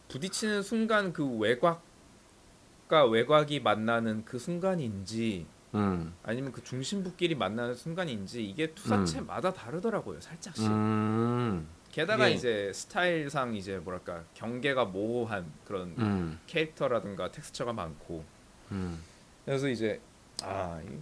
[0.08, 6.14] 부딪히는 순간 그 외곽과 외곽이 만나는 그 순간인지 음.
[6.22, 10.66] 아니면 그 중심부끼리 만나는 순간인지 이게 투사체마다 다르더라고요 살짝씩.
[10.66, 11.68] 음.
[11.96, 16.38] 게다가 이게- 이제 스타일상 이제 뭐랄까 경계가 모호한 그런 음.
[16.46, 18.22] 캐릭터라든가 텍스처가 많고
[18.70, 19.02] 음.
[19.46, 19.98] 그래서 이제
[20.42, 20.98] 아 이-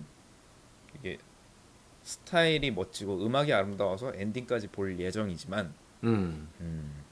[0.96, 1.18] 이게
[2.04, 6.48] 스타일이 멋지고 음악이 아름다워서 엔딩까지 볼 예정이지만 음.
[6.60, 7.02] 음,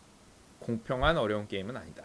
[0.61, 2.05] 공평한 어려운 게임은 아니다.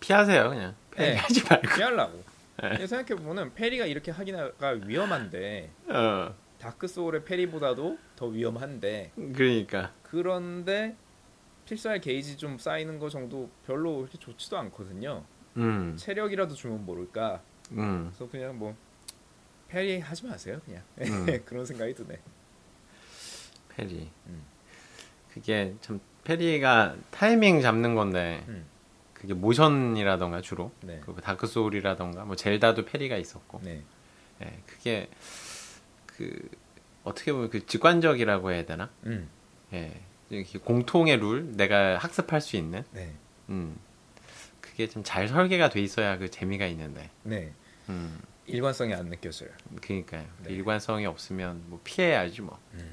[0.00, 0.74] 피하세요 그냥.
[0.96, 1.14] 네.
[1.14, 1.68] 하지 말고.
[1.76, 2.24] 피하려고.
[2.60, 2.86] 네.
[2.86, 4.50] 생각해 보면은 parry가 이렇게 하기가
[4.84, 6.34] 위험한데 어.
[6.62, 9.92] 다크 소울의 parry보다도 더 위험한데 그러니까.
[10.04, 10.94] 그런데
[11.66, 15.24] 필살 게이지 좀 쌓이는 거 정도 별로 그렇게 좋지도 않거든요.
[15.56, 15.96] 음.
[15.96, 17.42] 체력이라도 주면 모를까.
[17.72, 18.12] 음.
[18.14, 18.76] 그래서 그냥 뭐
[19.66, 21.42] parry 하지 마세요 그냥 음.
[21.44, 22.20] 그런 생각이 드네.
[23.70, 24.08] parry.
[24.28, 24.44] 음.
[25.34, 28.66] 그게 참 parry가 타이밍 잡는 건데 음.
[29.14, 31.00] 그게 모션이라던가 주로 네.
[31.04, 33.82] 그 다크 소울이라던가 뭐 젤다도 페리가 있었고 네.
[34.42, 35.08] 예, 그게
[36.16, 36.48] 그
[37.04, 38.90] 어떻게 보면 그 직관적이라고 해야 되나?
[39.06, 39.28] 음.
[39.72, 40.00] 예.
[40.64, 43.12] 공통의 룰 내가 학습할 수 있는 네.
[43.50, 43.76] 음.
[44.60, 47.10] 그게 좀 잘 설계가 돼 있어야 그 재미가 있는데.
[47.22, 47.52] 네.
[47.88, 48.18] 음.
[48.46, 49.50] 일관성이 안 느껴져요.
[49.82, 50.24] 그러니까요.
[50.44, 50.52] 네.
[50.54, 52.58] 일관성이 없으면 뭐 피해야지 뭐.
[52.74, 52.92] 음.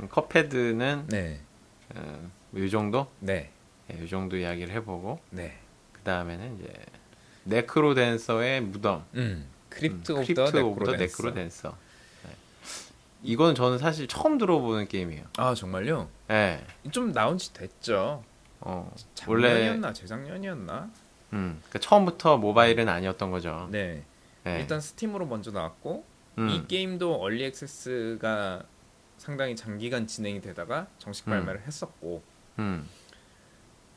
[0.00, 1.40] 음, 컵헤드는 네.
[1.94, 3.06] 어, 이 정도?
[3.20, 3.50] 네.
[3.92, 5.58] 예, 이 정도 이야기를 해보고 네.
[5.92, 6.72] 그 다음에는 이제
[7.44, 9.04] 네크로 댄서의 무덤.
[9.14, 9.46] 음.
[9.76, 10.12] 크립트
[10.62, 11.34] 오브 더 네크로.
[11.34, 11.76] 댄서.
[12.24, 12.30] 네.
[13.22, 15.24] 이건 저는 사실 처음 들어보는 게임이에요.
[15.36, 16.08] 아 정말요?
[16.30, 16.64] 예.
[16.90, 18.24] 좀 나온 지 됐죠.
[18.60, 18.92] 어,
[19.26, 20.90] 원래 작년이었나 재작년이었나?
[21.32, 23.68] 음, 그러니까 처음부터 모바일은 아니었던 거죠.
[23.70, 24.02] 네.
[24.46, 24.60] 예.
[24.60, 26.04] 일단 스팀으로 먼저 나왔고
[26.38, 28.62] 음, 이 게임도 얼리 액세스가
[29.18, 31.30] 상당히 장기간 진행이 되다가 정식 음.
[31.30, 32.22] 발매를 했었고
[32.58, 32.88] 음,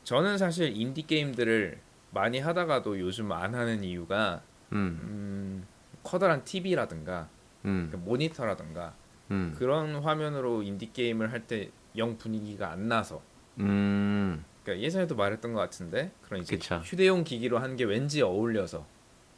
[0.04, 1.78] 저는 사실 인디 게임들을
[2.10, 5.66] 많이 하다가도 요즘 안 하는 이유가 음, 음,
[6.02, 7.28] 커다란 TV라든가
[7.64, 8.94] 음, 모니터라든가
[9.30, 13.20] 음, 그런 화면으로 인디 게임을 할 때 영 분위기가 안 나서
[13.58, 16.76] 음, 그러니까 예전에도 말했던 것 같은데 그런 이제 그쵸.
[16.84, 18.86] 휴대용 기기로 한 게 왠지 어울려서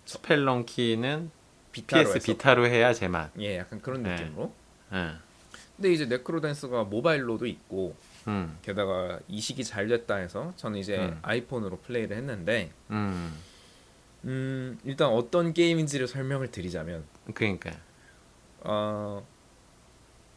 [0.04, 1.30] 스펠런키는
[1.72, 2.32] 비타로 PS 했었고.
[2.32, 3.30] 비타로 해야 제맛.
[3.40, 4.10] 예 약간 그런 네.
[4.16, 4.52] 느낌으로
[4.92, 5.12] 예.
[5.76, 7.96] 근데 이제 네크로댄스가 모바일로도 있고
[8.28, 11.18] 음, 게다가 이식이 잘 됐다 해서 저는 이제 음.
[11.22, 12.70] 아이폰으로 플레이를 했는데
[14.24, 17.04] 음, 음, 일단 어떤 게임인지를 설명을 드리자면
[17.34, 17.72] 그러니까.
[18.60, 19.26] 어,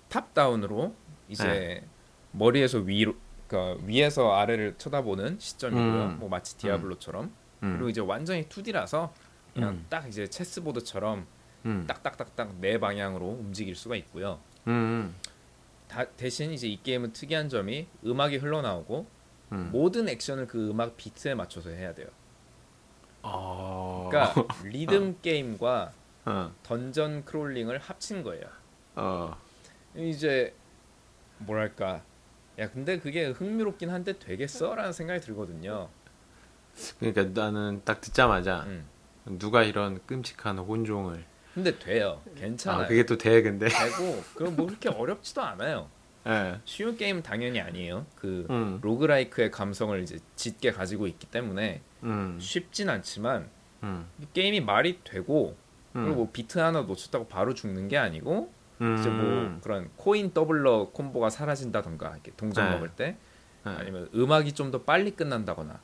[0.09, 0.95] 탑다운으로
[1.29, 1.87] 이제 네.
[2.31, 3.15] 머리에서 위로
[3.47, 6.05] 그러니까 위에서 아래를 쳐다보는 시점이고요.
[6.05, 6.19] 음.
[6.19, 7.31] 뭐 마치 디아블로처럼
[7.63, 9.11] 음, 그리고 이제 완전히 2D라서
[9.53, 9.85] 그냥 음.
[9.89, 11.27] 딱 이제 체스보드처럼
[11.65, 14.39] 음, 딱딱딱딱 네 방향으로 움직일 수가 있고요.
[14.67, 15.15] 음,
[15.87, 19.07] 다, 대신 이제 이 게임은 특이한 점이 음악이 흘러나오고
[19.51, 19.69] 음.
[19.71, 22.07] 모든 액션을 그 음악 비트에 맞춰서 해야 돼요.
[23.27, 25.91] 어, 그러니까 리듬 게임과
[26.25, 28.45] 어, dungeon crawling을 합친 거예요.
[28.95, 29.35] 어,
[29.95, 30.53] 이제
[31.39, 32.03] 뭐랄까
[32.59, 35.89] 야 근데 그게 흥미롭긴 한데 되겠어라는 생각이 들거든요.
[36.99, 38.85] 그러니까 나는 딱 듣자마자 음.
[39.25, 42.21] 누가 이런 끔찍한 혼종을 근데 돼요.
[42.35, 42.83] 괜찮아요.
[42.83, 45.89] 아 그게 또 돼 근데 되고 그럼 뭐 그렇게 어렵지도 않아요.
[46.27, 46.59] 예.
[46.65, 48.05] 쉬운 게임 은 당연히 아니에요.
[48.15, 53.49] 그 음, roguelike의 감성을 이제 짙게 가지고 있기 때문에 음, 쉽진 않지만
[53.83, 55.55] 음, 게임이 말이 되고
[55.95, 60.33] 음, 그리고 뭐 비트 하나 놓쳤다고 바로 죽는 게 아니고 음, 이제 뭐 그런 코인
[60.33, 62.75] doubler 콤보가 사라진다던가 이렇게 동전 네.
[62.75, 63.17] 먹을 때
[63.65, 63.71] 네.
[63.71, 65.79] 아니면 음악이 좀 더 빨리 끝난다거나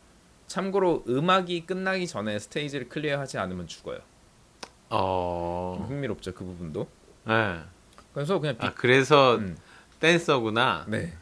[0.48, 3.98] 참고로 음악이 끝나기 전에 스테이지를 클리어하지 않으면 죽어요.
[3.98, 4.04] 좀
[4.90, 6.88] 어, 흥미롭죠 그 부분도.
[7.30, 7.60] 예.
[8.14, 8.66] 그래서 그냥 비...
[8.66, 9.56] 아 그래서 음,
[10.02, 10.86] 댄서구나.
[10.90, 11.14] 네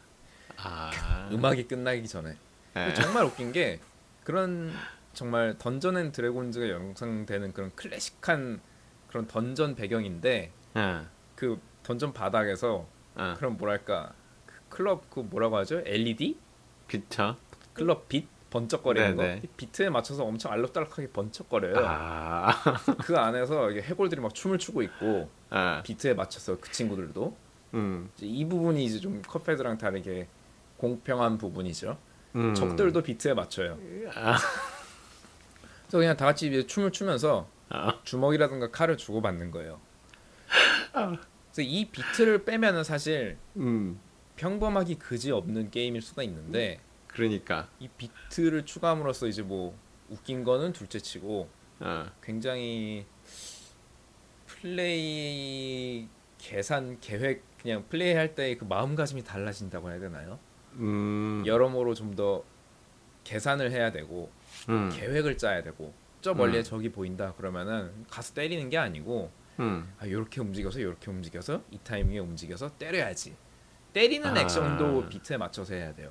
[0.56, 2.36] 아, 음악이 끝나기 전에
[2.76, 2.94] 예.
[2.94, 3.78] 정말 웃긴 게
[4.24, 4.72] 그런
[5.12, 8.60] 정말 던전 앤 드래곤즈가 연상되는 그런 클래식한
[9.08, 11.00] 그런 던전 배경인데 예.
[11.34, 12.86] 그 던전 바닥에서
[13.18, 13.34] 예.
[13.36, 14.12] 그런 뭐랄까
[14.46, 16.38] 그 클럽 그 뭐라고 하죠 LED
[16.86, 17.36] 그쵸.
[17.72, 19.40] 클럽 빛 번쩍거리는 네네.
[19.40, 21.86] 거 비트에 맞춰서 엄청 알록달록하게 번쩍거려요.
[21.86, 22.50] 아,
[23.02, 25.82] 그 안에서 해골들이 막 춤을 추고 있고 예.
[25.82, 27.36] 비트에 맞춰서 그 친구들도
[27.74, 30.26] 음, 이 부분이 이제 좀 컵헤드랑 다르게
[30.76, 31.96] 공평한 부분이죠.
[32.34, 32.54] 음.
[32.54, 33.78] 적들도 비트에 맞춰요.
[34.14, 34.38] 아,
[35.82, 39.80] 그래서 그냥 다 같이 춤을 추면서 아, 주먹이라든가 칼을 주고 받는 거예요.
[40.92, 44.00] 그래서 이 비트를 빼면은 사실 음,
[44.36, 47.68] 평범하기 그지 없는 게임일 수가 있는데 그러니까.
[47.78, 49.76] 이 비트를 추가함으로써 이제 뭐
[50.08, 51.48] 웃긴 거는 둘째치고
[51.80, 53.06] 어, 굉장히
[54.46, 60.38] 플레이 계산 계획 그냥 플레이할 때그 마음가짐이 달라진다고 해야 되나요?
[60.74, 62.42] 음, 여러모로 좀 더
[63.24, 64.30] 계산을 해야 되고
[64.68, 66.64] 음, 계획을 짜야 되고 저 멀리에 음.
[66.64, 69.30] 적이 보인다 그러면은 가서 때리는 게 아니고
[69.60, 73.36] 음, 아 요렇게 움직여서 요렇게 움직여서 이 타이밍에 움직여서 때려야지
[73.92, 74.40] 때리는 아.
[74.40, 76.10] 액션도 비트에 맞춰서 해야 돼요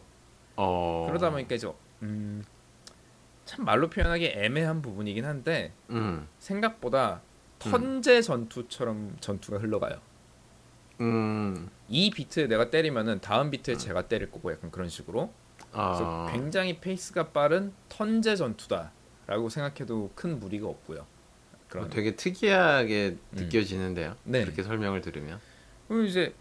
[0.56, 1.72] 어, 그러다 보니까 이제
[2.04, 2.44] 음
[3.50, 6.28] 참 말로 표현하기 애매한 부분이긴 한데 음.
[6.38, 7.24] 생각보다
[7.58, 10.00] turn제 전투처럼 전투가 흘러가요.
[11.02, 11.70] 음.
[11.88, 15.32] 이 비트에 내가 때리면은 다음 비트에 제가 때릴 거고 약간 그런 식으로.
[15.72, 16.32] 그래서 아.
[16.32, 21.06] 굉장히 페이스가 빠른 turn제 전투다라고 생각해도 큰 무리가 없고요.
[21.70, 21.86] 그런.
[21.86, 23.38] 어, 되게 특이하게 음.
[23.38, 24.16] 느껴지는데요.
[24.24, 24.44] 네.
[24.44, 25.40] 그렇게 설명을 들으면.
[25.88, 26.34] 그리고 이제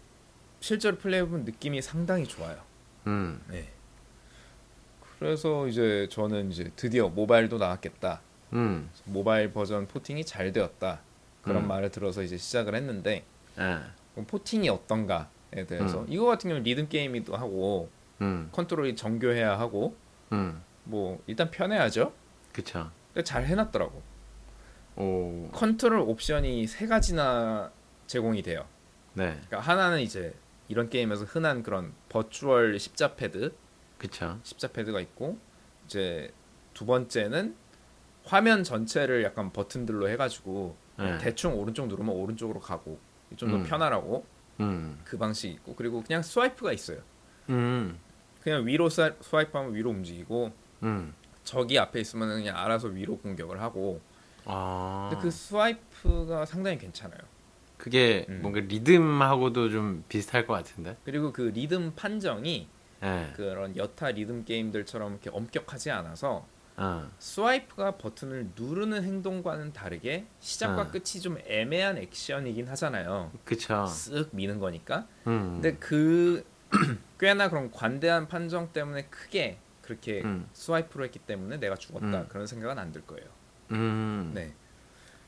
[0.59, 2.57] 실제로 플레이해보면 느낌이 상당히 좋아요.
[3.07, 3.41] 음.
[3.49, 3.69] 네.
[5.19, 8.21] 그래서 이제 저는 이제 드디어 모바일도 나왔겠다.
[8.53, 8.89] 음.
[9.05, 11.01] 모바일 버전 porting이 잘 되었다.
[11.41, 11.67] 그런 음.
[11.67, 13.23] 말을 들어서 이제 시작을 했는데
[13.57, 13.91] 아.
[14.25, 16.05] porting이 어떤가에 대해서 음.
[16.09, 17.89] 이거 같은 경우는 리듬 게임이기도 하고
[18.21, 18.49] 음.
[18.51, 19.95] 컨트롤이 정교해야 하고
[20.31, 20.61] 음.
[20.83, 22.13] 뭐 일단 편해야죠.
[22.53, 22.91] 그쵸.
[23.23, 24.01] 잘 해놨더라고.
[24.97, 25.49] 오.
[25.53, 27.71] 컨트롤 옵션이 세 가지나
[28.07, 28.65] 제공이 돼요.
[29.13, 29.31] 네.
[29.47, 30.33] 그러니까 하나는 이제
[30.67, 33.53] 이런 게임에서 흔한 그런 virtual 십자 패드,
[33.97, 34.39] 그쵸.
[34.43, 35.37] 십자 패드가 있고
[35.85, 36.31] 이제
[36.73, 37.55] 두 번째는
[38.23, 41.17] 화면 전체를 약간 버튼들로 해가지고 네.
[41.17, 42.99] 대충 오른쪽 누르면 오른쪽으로 가고
[43.35, 43.63] 좀더 음.
[43.63, 44.25] 편하라고
[44.59, 44.99] 음.
[45.03, 46.99] 그 방식이 있고 그리고 그냥 swipe가 있어요.
[47.49, 47.97] 음.
[48.41, 50.51] 그냥 위로 스- swipe하면 위로 움직이고
[50.83, 51.13] 음.
[51.43, 54.01] 적이 앞에 있으면 그냥 알아서 위로 공격을 하고
[54.45, 55.09] 아.
[55.11, 57.19] 근데 그 swipe가 상당히 괜찮아요.
[57.77, 58.39] 그게 음.
[58.41, 60.97] 뭔가 리듬하고도 좀 비슷할 것 같은데.
[61.05, 62.67] 그리고 그 리듬 판정이
[63.01, 63.33] 예.
[63.35, 66.45] 그런 여타 리듬 게임들처럼 이렇게 엄격하지 않아서
[66.81, 67.09] 어.
[67.19, 70.87] swipe가 버튼을 누르는 행동과는 다르게 시작과 아.
[70.91, 73.31] 끝이 좀 애매한 액션이긴 하잖아요.
[73.43, 73.85] 그쵸.
[73.87, 75.07] 쓱 미는 거니까.
[75.27, 75.59] 음.
[75.61, 76.45] 근데 그
[77.19, 80.47] 꽤나 그런 관대한 판정 때문에 크게 그렇게 음.
[80.53, 82.25] swipe로 했기 때문에 내가 죽었다 음.
[82.29, 83.27] 그런 생각은 안 들 거예요.
[83.71, 84.31] 음.
[84.33, 84.53] 네,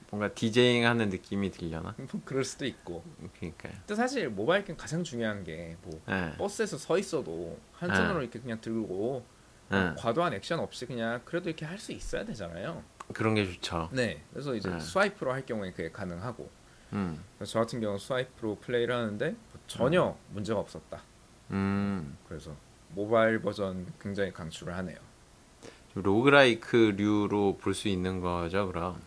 [0.09, 1.95] 뭔가 디제잉 하는 느낌이 들려나?
[1.97, 3.03] 뭐 그럴 수도 있고.
[3.37, 3.73] 그러니까요.
[3.79, 6.33] 근데 사실 모바일 게임 가장 중요한 게 뭐 예.
[6.37, 7.95] 버스에서 서 있어도 한 아.
[7.95, 9.25] 손으로 이렇게 그냥 들고
[9.73, 9.93] 예.
[9.97, 12.83] 과도한 액션 없이 그냥 그래도 이렇게 할 수 있어야 되잖아요.
[13.13, 13.89] 그런 게 좋죠.
[13.91, 14.79] 네, 그래서 이제 아.
[14.79, 16.49] swipe로 할 경우에 그게 가능하고
[16.93, 17.23] 음.
[17.45, 21.01] 저 같은 경우는 swipe로 플레이를 하는데 뭐 전혀 문제가 없었다.
[21.51, 22.17] 음.
[22.27, 22.55] 그래서
[22.89, 24.97] 모바일 버전 굉장히 강추를 하네요.
[25.93, 29.01] roguelike류로 볼 수 있는 거죠, 그럼.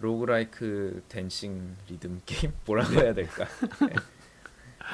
[0.00, 3.46] roguelike dancing 리듬 게임 뭐라고 해야 될까?
[3.86, 3.94] 네.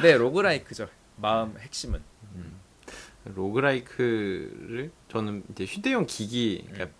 [0.02, 0.88] 네, roguelike죠.
[1.16, 2.02] 마음 핵심은.
[3.24, 6.96] roguelike를 저는 이제 휴대용 기기, 그러니까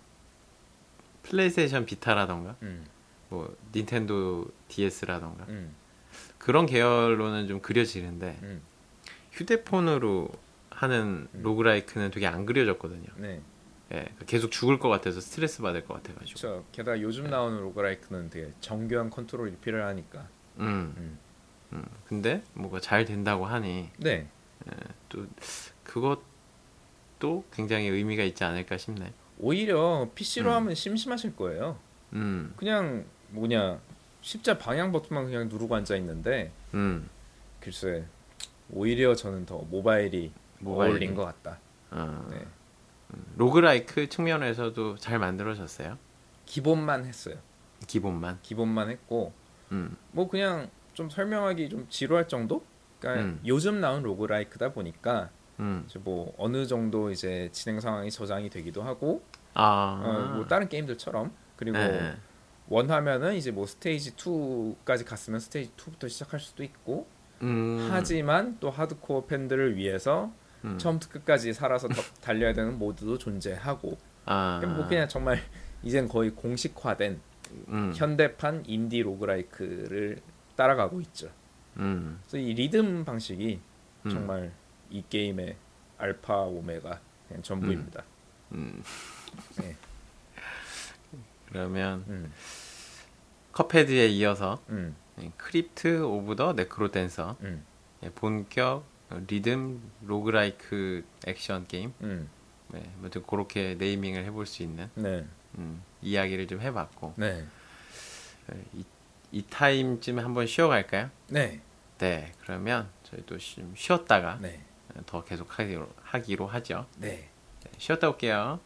[1.23, 2.85] 플레이스테이션 비타라던가, 음,
[3.29, 5.73] 뭐 닌텐도 DS라던가 음,
[6.37, 8.61] 그런 계열로는 좀 그려지는데 음.
[9.31, 10.29] 휴대폰으로
[10.69, 11.41] 하는 음.
[11.41, 13.07] roguelike는 되게 안 그려졌거든요.
[13.17, 13.41] 네,
[13.93, 16.39] 예, 그러니까 계속 죽을 것 같아서 스트레스 받을 것 같아가지고.
[16.39, 16.65] 그렇죠.
[16.71, 20.27] 게다가 요즘 나오는 로그라이크는 되게 정교한 컨트롤이 필요하니까.
[20.59, 21.19] 음, 음.
[21.73, 21.85] 음.
[22.05, 24.27] 근데 뭐가 잘 된다고 하니 네,
[25.07, 25.25] 또
[25.83, 29.13] 그것도 굉장히 의미가 있지 않을까 싶네.
[29.39, 30.55] 오히려 PC로 음.
[30.55, 31.77] 하면 심심하실 거예요.
[32.13, 33.79] 음, 그냥 뭐냐
[34.21, 37.09] 십자 방향 버튼만 그냥 누르고 앉아 있는데 음,
[37.59, 38.05] 글쎄
[38.69, 40.91] 오히려 저는 더 모바일이 모바일이.
[40.93, 41.59] 어울린 것 같다.
[41.91, 42.45] 어, 네.
[43.35, 45.97] roguelike 측면에서도 잘 만들어졌어요.
[46.45, 47.35] 기본만 했어요.
[47.87, 48.39] 기본만.
[48.41, 49.33] 기본만 했고
[49.71, 52.63] 음, 뭐 그냥 좀 설명하기 좀 지루할 정도?
[52.99, 53.41] 그러니까 음.
[53.45, 55.29] 요즘 나온 roguelike다 보니까
[55.61, 55.83] 음.
[55.87, 61.31] 이제 뭐 어느 정도 이제 진행 상황이 저장이 되기도 하고 아, 어, 뭐 다른 게임들처럼
[61.55, 62.15] 그리고 네.
[62.67, 67.07] 원하면은 이제 뭐 스테이지 2까지 갔으면 스테이지 2부터 시작할 수도 있고
[67.43, 70.31] 음, 하지만 또 하드코어 팬들을 위해서
[70.63, 70.77] 음.
[70.77, 75.39] 처음부터 끝까지 살아서 더 달려야 되는 모드도 존재하고 아, 그냥 뭐 그냥 정말
[75.83, 77.19] 이젠 거의 공식화된
[77.67, 80.21] 음, 현대판 인디 로그라이크를
[80.55, 81.29] 따라가고 있죠.
[81.77, 83.59] 음, 그래서 이 리듬 방식이
[84.05, 84.09] 음.
[84.09, 84.51] 정말
[84.91, 85.55] 이 게임의
[85.97, 86.99] 알파 오메가.
[87.27, 88.03] 그냥 전부입니다.
[88.51, 88.83] 음.
[89.57, 89.75] 네.
[91.47, 92.31] 그러면 음,
[93.53, 94.95] 컵헤드에 이어서 음,
[95.37, 97.37] 크립트 오브 더 네크로 댄서.
[97.41, 97.65] 음,
[98.03, 98.85] 예, 본격
[99.27, 101.93] 리듬 roguelike 액션 게임.
[102.01, 102.29] 음.
[102.69, 105.25] 네, 아무튼 그렇게 네이밍을 해볼 수 있는 네,
[105.57, 107.15] 음, 이야기를 좀 해봤고.
[107.17, 107.45] 네,
[108.53, 108.85] 예, 이,
[109.31, 111.09] 이 타임쯤에 한번 쉬어갈까요?
[111.27, 111.61] 네,
[111.97, 114.63] 네 그러면 저희도 좀 쉬었다가 네,
[115.05, 117.29] 더 계속 하기로, 하기로 하죠 네.
[117.63, 118.59] 네, 쉬었다 올게요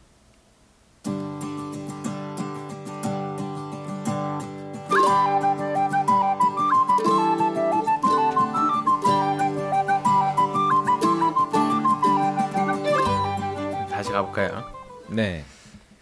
[13.90, 14.62] 다시 가볼까요?
[15.08, 15.44] 네.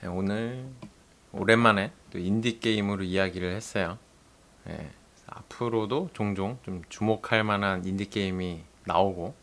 [0.01, 0.65] 네, 오늘
[1.33, 3.99] 오랜만에 또 인디 게임으로 이야기를 했어요.
[4.69, 4.91] 예,
[5.27, 9.35] 앞으로도 종종 좀 주목할 만한 인디 게임이 나오고,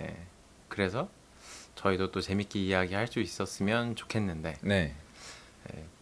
[0.00, 0.16] 예,
[0.68, 1.08] 그래서
[1.74, 4.94] 저희도 또 재밌게 이야기할 수 있었으면 좋겠는데, 네.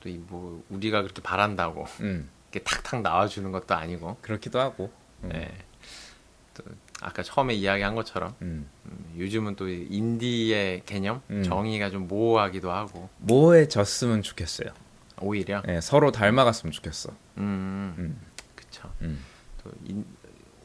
[0.00, 4.92] 또이뭐 우리가 그렇게 바란다고 음, 이렇게 탁탁 나와주는 것도 아니고 그렇기도 하고.
[5.24, 5.50] 음, 예.
[6.54, 6.62] 또
[7.00, 8.68] 아까 처음에 이야기한 것처럼 음.
[8.86, 11.42] 음, 요즘은 또이 인디의 개념 음.
[11.42, 14.70] 정의가 좀 모호하기도 하고 모호해졌으면 좋겠어요.
[15.20, 17.10] 오히려 예, 서로 닮아갔으면 좋겠어.
[17.38, 18.20] 음, 음,
[18.54, 19.22] 그쵸 음,
[19.62, 20.04] 또 인,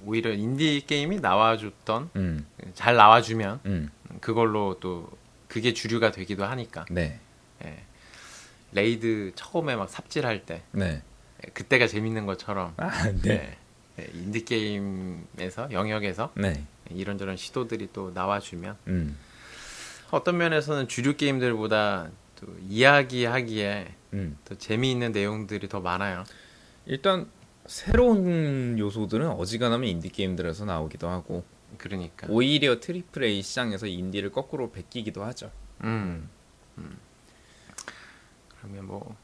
[0.06, 3.92] 오히려 인디 게임이 나와줬던 음, 잘 나와주면 음.
[4.20, 5.10] 그걸로 또
[5.48, 7.20] 그게 주류가 되기도 하니까 네,
[7.66, 7.84] 예.
[8.72, 11.02] raid 처음에 막 삽질할 때 네.
[11.46, 13.58] 예, 그때가 재밌는 것처럼 아, 네,
[14.00, 16.66] 예, 예, 인디 게임에서 영역에서 네.
[16.90, 19.18] 이런저런 시도들이 또 나와주면 음,
[20.12, 24.38] 어떤 면에서는 주류 게임들보다 또 이야기하기에 음.
[24.46, 26.24] 더 재미있는 내용들이 더 많아요.
[26.86, 27.28] 일단
[27.66, 31.44] 새로운 요소들은 어지간하면 인디 게임들에서 나오기도 하고
[31.78, 35.52] 그러니까 오히려 triple A 시장에서 인디를 거꾸로 베끼기도 하죠.
[35.84, 36.30] 음,
[36.78, 36.98] 음.
[38.60, 39.16] 그러면 뭐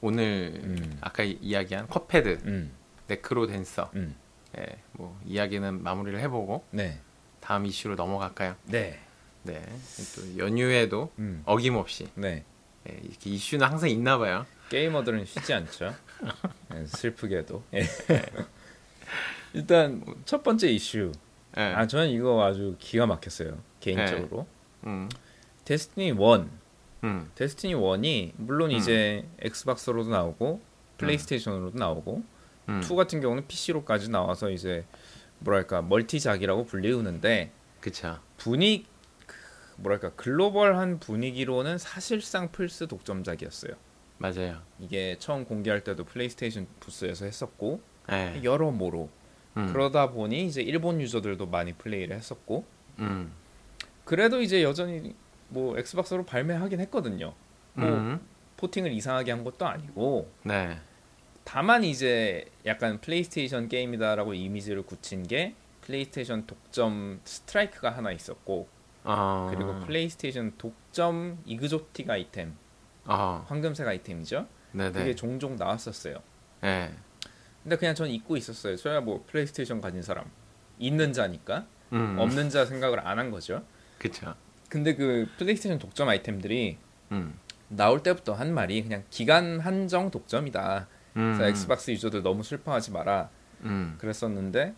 [0.00, 0.98] 오늘 음.
[1.00, 2.70] 아까 이- 이야기한 컵헤드, 음,
[3.08, 4.14] 네크로 댄서, 음.
[4.56, 7.00] 예, 뭐 이야기는 마무리를 해보고 네,
[7.40, 8.54] 다음 이슈로 넘어갈까요?
[8.64, 9.00] 네,
[9.42, 9.60] 네,
[10.14, 12.44] 또 연휴에도 음, 어김없이 네.
[12.88, 14.46] 예, 이렇게 이슈는 항상 있나 봐요.
[14.68, 15.94] 게이머들은 쉬지 않죠.
[16.70, 17.62] 네, 슬프게도.
[17.74, 17.82] 예.
[19.54, 21.12] 일단 첫 번째 이슈.
[21.56, 23.58] 예, 아 저는 이거 아주 기가 막혔어요.
[23.80, 24.46] 개인적으로.
[24.84, 25.08] 음,
[25.64, 26.18] 데스티니 1.
[27.04, 30.60] 음, 데스티니 1이 물론 이제 엑스박스로도 나오고
[30.98, 32.22] 플레이스테이션으로도 나오고
[32.68, 34.84] 음, 2 같은 경우는 PC로까지 나와서 이제
[35.38, 38.18] 뭐랄까 멀티작이라고 불리우는데 그쵸.
[38.36, 38.84] 분위
[39.26, 39.36] 그
[39.76, 43.72] 뭐랄까 글로벌한 분위기로는 사실상 플스 독점작이었어요.
[44.18, 44.60] 맞아요.
[44.78, 49.08] 이게 처음 공개할 때도 플레이스테이션 부스에서 했었고 예, 여러모로.
[49.56, 52.64] 음, 그러다 보니 이제 일본 유저들도 많이 플레이를 했었고
[52.98, 53.32] 음,
[54.04, 55.14] 그래도 이제 여전히
[55.48, 57.34] 뭐 엑스박스로 발매하긴 했거든요.
[57.74, 58.20] 뭐 음,
[58.56, 60.30] porting을 이상하게 한 것도 아니고.
[60.42, 60.78] 네,
[61.44, 68.68] 다만 이제 약간 플레이스테이션 게임이다라고 이미지를 굳힌 게 플레이스테이션 독점 스트라이크가 하나 있었고
[69.04, 72.54] 어, 그리고 플레이스테이션 독점 exotic 아이템
[73.08, 74.46] 어, 황금색 아이템이죠.
[74.72, 76.16] 네네, 그게 종종 나왔었어요.
[76.64, 76.92] 예,
[77.62, 78.76] 근데 그냥 전 잊고 있었어요.
[78.76, 80.24] 저야 뭐 플레이스테이션 가진 사람
[80.78, 83.64] 있는 자니까 음, 없는 자 생각을 안 한 거죠.
[83.98, 84.34] 그쵸.
[84.68, 86.76] 근데 그 플레이스테이션 독점 아이템들이
[87.12, 87.38] 음,
[87.68, 90.86] 나올 때부터 한 말이 그냥 기간 한정 독점이다.
[91.16, 93.30] 음, 그래서 엑스박스 유저들 너무 슬퍼하지 마라.
[93.62, 94.74] 음, 그랬었는데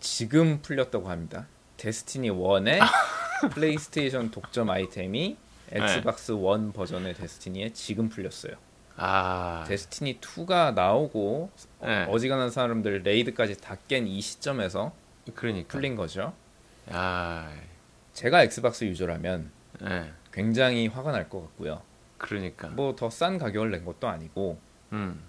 [0.00, 1.48] 지금 풀렸다고 합니다.
[1.76, 2.78] 데스티니 1의
[3.52, 5.36] 플레이스테이션 독점 아이템이
[5.72, 8.54] 엑스박스 1 버전의 데스티니에 지금 풀렸어요.
[8.96, 11.50] 아, 데스티니 2가 나오고
[11.84, 14.92] 예, 어지간한 사람들 raid까지 다 깬 이 시점에서
[15.34, 16.32] 그러니까, 풀린 거죠.
[16.90, 17.52] 아,
[18.14, 19.50] 제가 엑스박스 유저라면
[19.84, 21.82] 예, 굉장히 화가 날 것 같고요.
[22.18, 24.58] 그러니까, 뭐 더 싼 가격을 낸 것도 아니고
[24.92, 25.20] 음,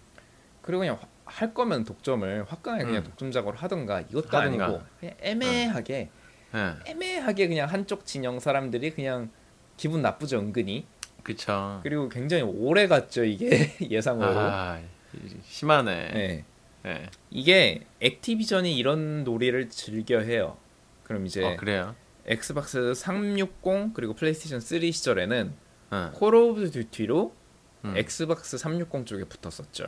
[0.62, 3.04] 그리고 그냥 화- 할 거면 독점을 화끈하게 그냥 음.
[3.04, 4.66] 독점작으로 하든가 이것도 하든가.
[4.66, 6.10] 아니고 그냥 애매하게
[6.56, 9.30] 예, 애매하게 그냥 한쪽 진영 사람들이 그냥
[9.78, 10.86] 기분 나쁘죠 은근히
[11.24, 11.80] 그쵸.
[11.84, 14.80] 그리고 굉장히 오래 갔죠 이게 예상외로 아,
[15.44, 16.12] 심하네.
[16.14, 16.46] 네.
[16.86, 20.58] 예, 이게 액티비전이 이런 놀이를 즐겨 해요
[21.04, 21.96] 그럼 이제 어, 그래요.
[22.26, 25.54] 엑스박스 360 그리고 플레이스테이션 3 시절에는
[25.94, 27.34] 예, 콜 오브 듀티로
[27.86, 27.98] 음.
[27.98, 29.88] 엑스박스 360 쪽에 붙었었죠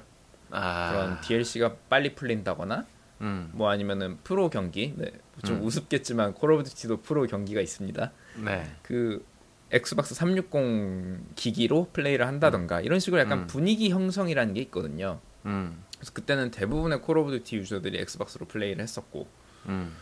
[0.52, 2.86] 아, 그런 DLC가 빨리 풀린다거나
[3.22, 5.12] 음, 뭐 아니면은 프로 경기 네,
[5.46, 5.64] 좀 음.
[5.64, 8.12] 우습겠지만 콜 오브 듀티도 프로 경기가 있습니다
[8.44, 9.26] 네, 그
[9.72, 13.48] 엑스박스 360 기기로 플레이를 한다던가 이런 식으로 약간 음.
[13.48, 15.20] 분위기 형성이라는 게 있거든요.
[15.46, 19.28] 음, 그래서 그때는 대부분의 콜 오브 듀티 유저들이 엑스박스로 플레이를 했었고
[19.68, 19.96] 음,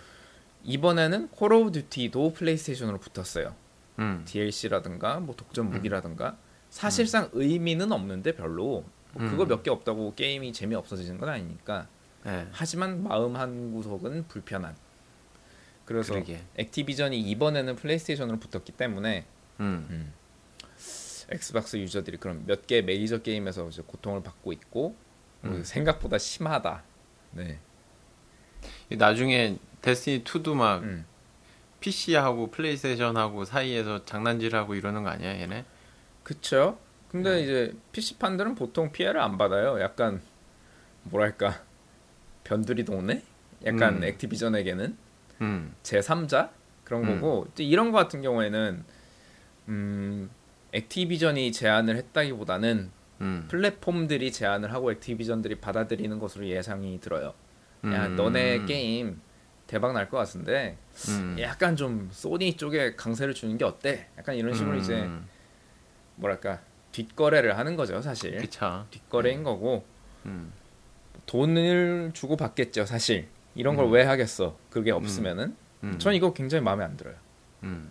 [0.63, 3.55] 이번에는 콜 오브 듀티도 플레이스테이션으로 붙었어요.
[3.99, 6.37] 음, DLC라든가 뭐 독점 무기라든가
[6.69, 9.47] 사실상 의미는 없는데 별로 뭐 그거 음.
[9.49, 11.87] 몇개 없다고 게임이 재미 없어지는 건 아니니까
[12.25, 14.75] 예, 하지만 마음 한 구석은 불편한.
[15.85, 16.41] 그래서 그러게.
[16.57, 19.25] 액티비전이 이번에는 플레이스테이션으로 붙었기 때문에
[19.59, 20.13] 음,
[21.29, 24.95] 엑스박스 유저들이 그런 몇개 메이저 게임에서 이제 고통을 받고 있고
[25.41, 25.63] 그리고 음.
[25.63, 26.83] 생각보다 심하다.
[27.31, 27.59] 네.
[28.89, 31.05] 나중에 데스티니 2도 막 음.
[31.79, 35.65] PC하고 플레이스테이션하고 사이에서 장난질하고 이러는 거 아니야, 얘네?
[36.23, 36.79] 그쵸?
[37.09, 37.41] 근데 네.
[37.43, 39.79] 이제 PC판들은 보통 피해를 안 받아요.
[39.79, 40.21] 약간
[41.03, 41.61] 뭐랄까
[42.43, 43.23] 변두리 동네?
[43.65, 44.03] 약간 음.
[44.03, 44.97] 액티비전에게는
[45.41, 46.49] 음, 제3자
[46.83, 47.21] 그런 음.
[47.21, 48.83] 거고 또 이런 거 같은 경우에는
[49.67, 50.29] 음
[50.73, 52.91] 액티비전이 제안을 했다기보다는
[53.21, 57.33] 음, 플랫폼들이 제안을 하고 액티비전들이 받아들이는 것으로 예상이 들어요.
[57.85, 58.15] 야 음.
[58.15, 59.19] 너네 게임
[59.67, 60.77] 대박 날 것 같은데
[61.09, 64.07] 음, 약간 좀 소니 쪽에 강세를 주는 게 어때?
[64.17, 65.09] 약간 이런 식으로 음, 이제
[66.15, 66.61] 뭐랄까
[66.91, 68.37] 뒷거래를 하는 거죠, 사실.
[68.37, 68.85] 그쵸.
[68.91, 69.85] 뒷거래인 거고
[70.25, 70.51] 음.
[71.25, 73.27] 돈을 주고 받겠죠, 사실.
[73.55, 73.91] 이런 걸 음.
[73.91, 74.57] 왜 하겠어?
[74.69, 75.55] 그게 없으면은.
[75.83, 75.99] 음.
[75.99, 77.15] 전 이거 굉장히 마음에 안 들어요.
[77.63, 77.89] 음.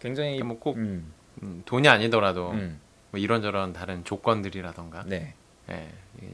[0.00, 1.12] 굉장히 그러니까 뭐꼭 음,
[1.42, 2.80] 음, 돈이 아니더라도 음,
[3.10, 5.34] 뭐 이런저런 다른 조건들이라던가 네.
[5.70, 5.88] 예,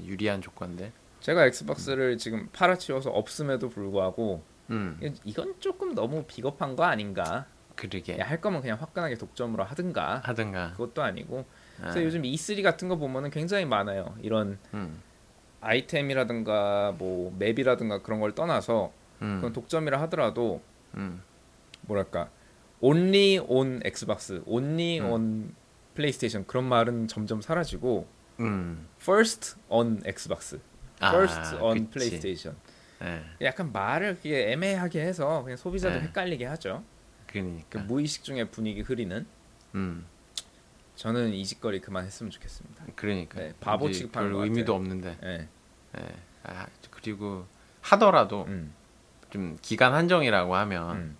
[0.05, 0.92] 유리한 조건들.
[1.20, 4.98] 제가 엑스박스를 지금 팔아치워서 없음에도 불구하고 음.
[5.02, 7.46] 이- 이건 조금 너무 비겁한 거 아닌가?
[7.76, 10.20] 그러게 야, 할 거면 그냥 화끈하게 독점으로 하든가.
[10.24, 10.72] 하든가.
[10.72, 11.44] 그것도 아니고.
[11.78, 14.14] 아, 그래서 요즘 E3 같은 거 보면은 굉장히 많아요.
[14.22, 15.00] 이런 음.
[15.61, 18.92] 아이템이라든가 뭐 맵이라든가 그런 걸 떠나서
[19.22, 19.36] 음.
[19.36, 20.62] 그건 독점이라 하더라도
[20.96, 21.20] 음.
[21.82, 22.28] 뭐랄까
[22.80, 25.10] only on 엑스박스, only 음.
[25.10, 25.54] on
[25.94, 28.06] 플레이스테이션 그런 말은 점점 사라지고
[28.40, 28.88] 음.
[29.00, 30.60] first on 엑스박스,
[31.00, 31.90] 아, first on 그치.
[31.90, 32.56] 플레이스테이션.
[33.02, 33.22] 예.
[33.42, 36.06] 약간 말을 그게 애매하게 해서 그냥 소비자들 네.
[36.08, 36.82] 헷갈리게 하죠.
[37.26, 37.80] 그 그러니까.
[37.80, 39.26] 무의식 중에 분위기 흐리는.
[39.74, 40.06] 음.
[40.96, 42.84] 저는 이 짓거리 그만했으면 좋겠습니다.
[42.94, 43.40] 그러니까.
[43.40, 44.74] 네, 바보 취급하는 별것 의미도.
[44.74, 45.18] 없는데.
[45.24, 45.48] 예.
[45.98, 46.06] 예.
[46.44, 47.46] 아, 그리고
[47.80, 48.72] 하더라도 음,
[49.30, 51.16] 좀 기간 한정이라고 하면 음.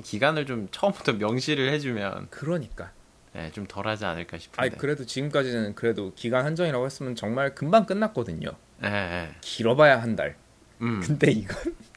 [0.00, 2.92] 좀 기간을 좀 처음부터 명시를 해주면 그러니까.
[3.36, 4.60] 예, 좀 덜하지 않을까 싶은데.
[4.60, 8.50] 아니 그래도 지금까지는 그래도 기간 한정이라고 했으면 정말 금방 끝났거든요.
[8.82, 9.30] 예, 예.
[9.40, 10.36] 길어봐야 한 달.
[10.80, 11.00] 음.
[11.00, 11.56] 근데 이건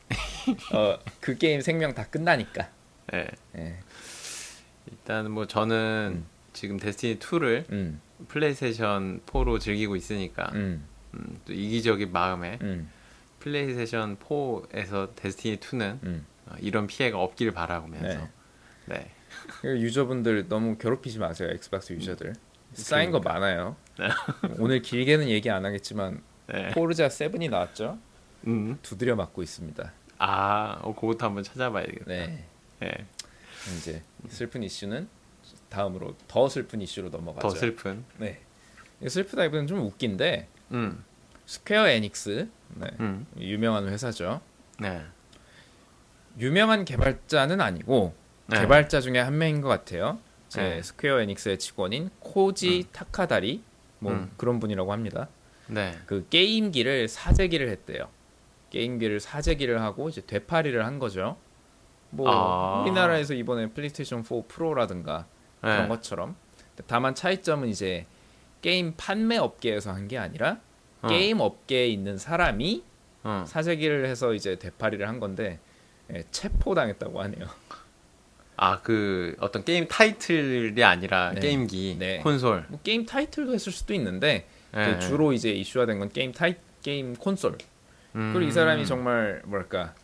[0.74, 2.70] 어, 그 게임 생명 다 끝나니까.
[3.14, 3.28] 예.
[3.58, 3.80] 예.
[4.91, 6.26] 일단 뭐 저는 음.
[6.51, 7.99] 지금 데스티니 2를 음.
[8.28, 10.86] 플레이스테이션 4로 즐기고 있으니까 음.
[11.16, 12.89] 음, 또 이기적인 마음에 음.
[13.39, 16.26] 플레이스테이션 4에서 데스티니 2는 음.
[16.28, 18.27] 어, 이런 피해가 없길 바라면서
[18.85, 19.11] 네.
[19.61, 21.49] 그 유저분들 너무 괴롭히지 마세요.
[21.51, 22.33] 엑스박스 유저들.
[22.73, 23.75] 쌓인 거 많아요.
[24.59, 26.69] 오늘 길게는 얘기 안 하겠지만 네.
[26.71, 27.99] 포르자 7이 나왔죠.
[28.47, 28.77] 음.
[28.81, 29.93] 두드려 맞고 있습니다.
[30.19, 32.05] 아, 어, 그것도 한번 찾아봐야겠다.
[32.07, 32.45] 네.
[32.83, 32.91] 예.
[33.77, 35.07] 이제 슬픈 이슈는
[35.69, 37.47] 다음으로 더 슬픈 이슈로 넘어가죠.
[37.47, 38.03] 더 슬픈.
[38.17, 38.41] 네.
[39.01, 41.03] 이 슬프다기보다는 좀 웃긴데 음.
[41.45, 42.87] 스퀘어 에닉스 네.
[42.99, 43.25] 음.
[43.37, 44.41] 유명한 회사죠.
[44.79, 45.03] 네.
[46.39, 48.13] 유명한 개발자는 아니고
[48.47, 48.59] 네.
[48.59, 50.19] 개발자 중에 한 명인 것 같아요.
[50.49, 50.81] 제 네.
[50.81, 53.63] 스퀘어 에닉스의 직원인 코지 타카다리
[53.99, 54.31] 뭐 음.
[54.38, 55.27] 그런 분이라고 합니다.
[55.67, 55.93] 네.
[56.05, 58.09] 그 게임기를 사재기를 했대요.
[58.69, 61.38] 게임기를 사재기를 하고 이제 되팔이를 한 거죠.
[62.09, 62.81] 뭐 아.
[62.81, 65.25] 우리나라에서 이번에 플레이스테이션 4 프로라든가
[65.61, 65.88] 그런 네.
[65.88, 66.36] 것처럼
[66.88, 68.05] 다만 차이점은 이제
[68.61, 70.59] 게임 판매 업계에서 한 게 아니라
[71.01, 71.07] 어.
[71.07, 72.84] 게임 업계에 있는 사람이
[73.23, 73.45] 어.
[73.47, 75.59] 사재기를 해서 이제 되팔이를 한 건데 예,
[76.32, 77.47] 체포당했다고 하네요.
[78.56, 81.39] 아, 그 어떤 게임 타이틀이 아니라 네.
[81.41, 82.20] 게임기, 네.
[82.20, 82.66] 콘솔.
[82.70, 84.93] 뭐 게임 타이틀도 했을 수도 있는데 네.
[84.93, 87.58] 그 주로 이제 이슈화된 건 게임 타이 게임 콘솔.
[88.16, 88.32] 음.
[88.34, 89.95] 그리고 이 사람이 정말 뭐랄까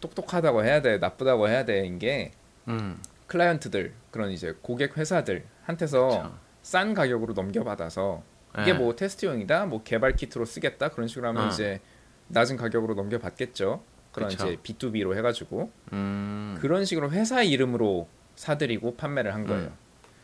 [0.00, 2.32] 똑똑하다고 해야 돼, 나쁘다고 해야 돼인 게
[2.68, 3.00] 음.
[3.26, 6.38] 클라이언트들 그런 이제 고객 회사들한테서 그쵸.
[6.62, 8.22] 싼 가격으로 넘겨받아서
[8.60, 8.78] 이게 네.
[8.78, 11.48] 뭐 테스트용이다, 뭐 개발 키트로 쓰겠다 그런 식으로 하면 어.
[11.48, 11.80] 이제
[12.28, 13.82] 낮은 가격으로 넘겨받겠죠.
[14.12, 14.46] 그런 그쵸.
[14.46, 16.56] 이제 B2B로 해가지고 음.
[16.60, 19.72] 그런 식으로 회사 이름으로 사들이고 판매를 한 거예요.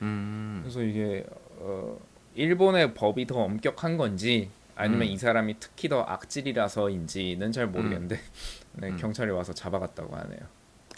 [0.02, 0.60] 음.
[0.62, 1.24] 그래서 이게
[1.56, 1.98] 어,
[2.34, 5.06] 일본의 법이 더 엄격한 건지 아니면 음.
[5.08, 8.20] 이 사람이 특히 더 악질이라서인지는 잘 모르겠는데
[8.74, 8.96] 네, 음.
[8.96, 10.40] 경찰이 와서 잡아갔다고 하네요.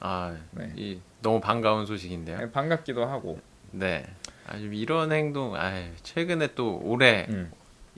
[0.00, 0.72] 아, 네.
[0.76, 2.38] 이 너무 반가운 소식인데요.
[2.38, 3.40] 네, 반갑기도 하고.
[3.70, 4.06] 네.
[4.46, 5.72] 아주 이런 행동, 아,
[6.02, 7.52] 최근에 또 올해 음,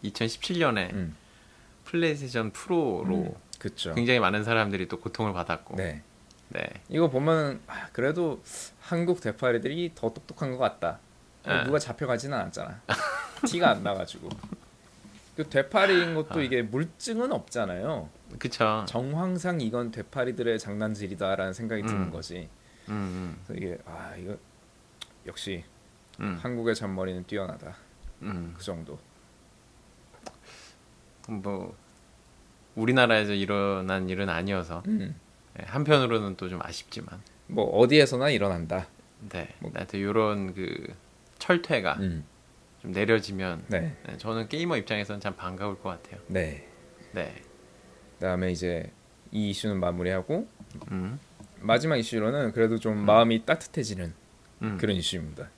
[0.04, 1.16] 2017년에 음,
[1.84, 3.94] 플레이스테이션 프로로 음, 그쵸.
[3.94, 6.02] 굉장히 많은 사람들이 또 고통을 받았고, 네,
[6.48, 6.64] 네.
[6.88, 8.42] 이거 보면 아, 그래도
[8.80, 10.98] 한국 대파리들이 더 똑똑한 것 같다.
[11.44, 11.64] 어, 네.
[11.64, 12.80] 누가 잡혀가지는 않았잖아.
[13.46, 14.28] 티가 안 나가지고.
[15.36, 16.42] 그 되파리인 것도 아.
[16.42, 18.08] 이게 물증은 없잖아요.
[18.40, 18.84] 그쵸.
[18.88, 22.10] 정황상 이건 되파리들의 장난질이다라는 생각이 드는 음.
[22.10, 22.48] 거지.
[22.88, 24.36] 음, 그래서 이게 아 이거
[25.24, 25.62] 역시
[26.18, 27.76] 음, 음, 한국의 잔머리는 뛰어나다.
[28.22, 28.54] 음.
[28.58, 28.98] 그 정도.
[31.28, 31.76] 뭐
[32.74, 35.14] 우리나라에서 일어난 일은 아니어서 음.
[35.54, 38.86] 네, 한편으로는 또 좀 아쉽지만, 뭐 어디에서나 일어난다.
[39.28, 40.92] 네, 뭐- 하여튼 이런 그
[41.38, 42.24] 철퇴가 음.
[42.80, 43.94] 좀 내려지면, 네.
[44.06, 46.20] 네, 저는 게이머 입장에서는 참 반가울 것 같아요.
[46.28, 46.66] 네.
[47.12, 47.42] 네,
[48.18, 48.90] 그다음에 이제
[49.30, 50.48] 이 이슈는 마무리하고
[50.90, 51.18] 음,
[51.60, 54.14] 마지막 이슈로는 그래도 좀 마음이 따뜻해지는
[54.62, 54.78] 음.
[54.78, 55.48] 그런 이슈입니다.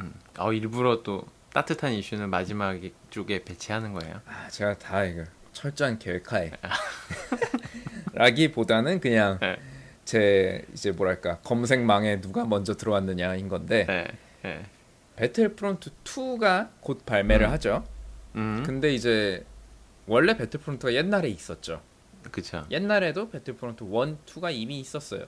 [0.00, 0.12] 음.
[0.38, 2.76] 어, 일부러 또 따뜻한 이슈는 마지막
[3.10, 4.20] 쪽에 배치하는 거예요.
[4.26, 5.22] 아, 제가 다 이거
[5.54, 6.50] 철저한 계획하에
[8.12, 9.56] 라기보다는 그냥 네.
[10.04, 14.06] 제 이제 뭐랄까 검색망에 누가 먼저 들어왔느냐인 건데 네,
[14.42, 14.66] 네.
[15.16, 17.52] 배틀프론트 2가 곧 발매를 음.
[17.52, 17.84] 하죠.
[18.36, 19.44] 음, 근데 이제
[20.06, 21.80] 원래 배틀프론트가 옛날에 있었죠.
[22.30, 22.66] 그쵸.
[22.70, 25.26] 옛날에도 배틀프론트 1, 2가 이미 있었어요.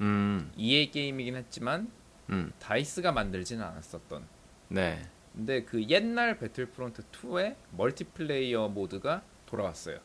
[0.00, 1.90] 음, EA 게임이긴 했지만
[2.30, 4.24] 음, 다이스가 만들지는 않았었던.
[4.68, 5.02] 네,
[5.34, 9.98] 근데 그 옛날 배틀프론트 2의 multiplayer mode가 돌아왔어요.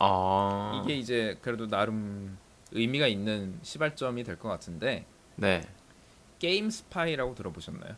[0.00, 0.82] 아.
[0.84, 2.36] 이게 이제 그래도 나름
[2.72, 5.04] 의미가 있는 시발점이 될 것 같은데
[5.36, 5.62] 네.
[6.38, 7.94] GameSpy라고 들어보셨나요?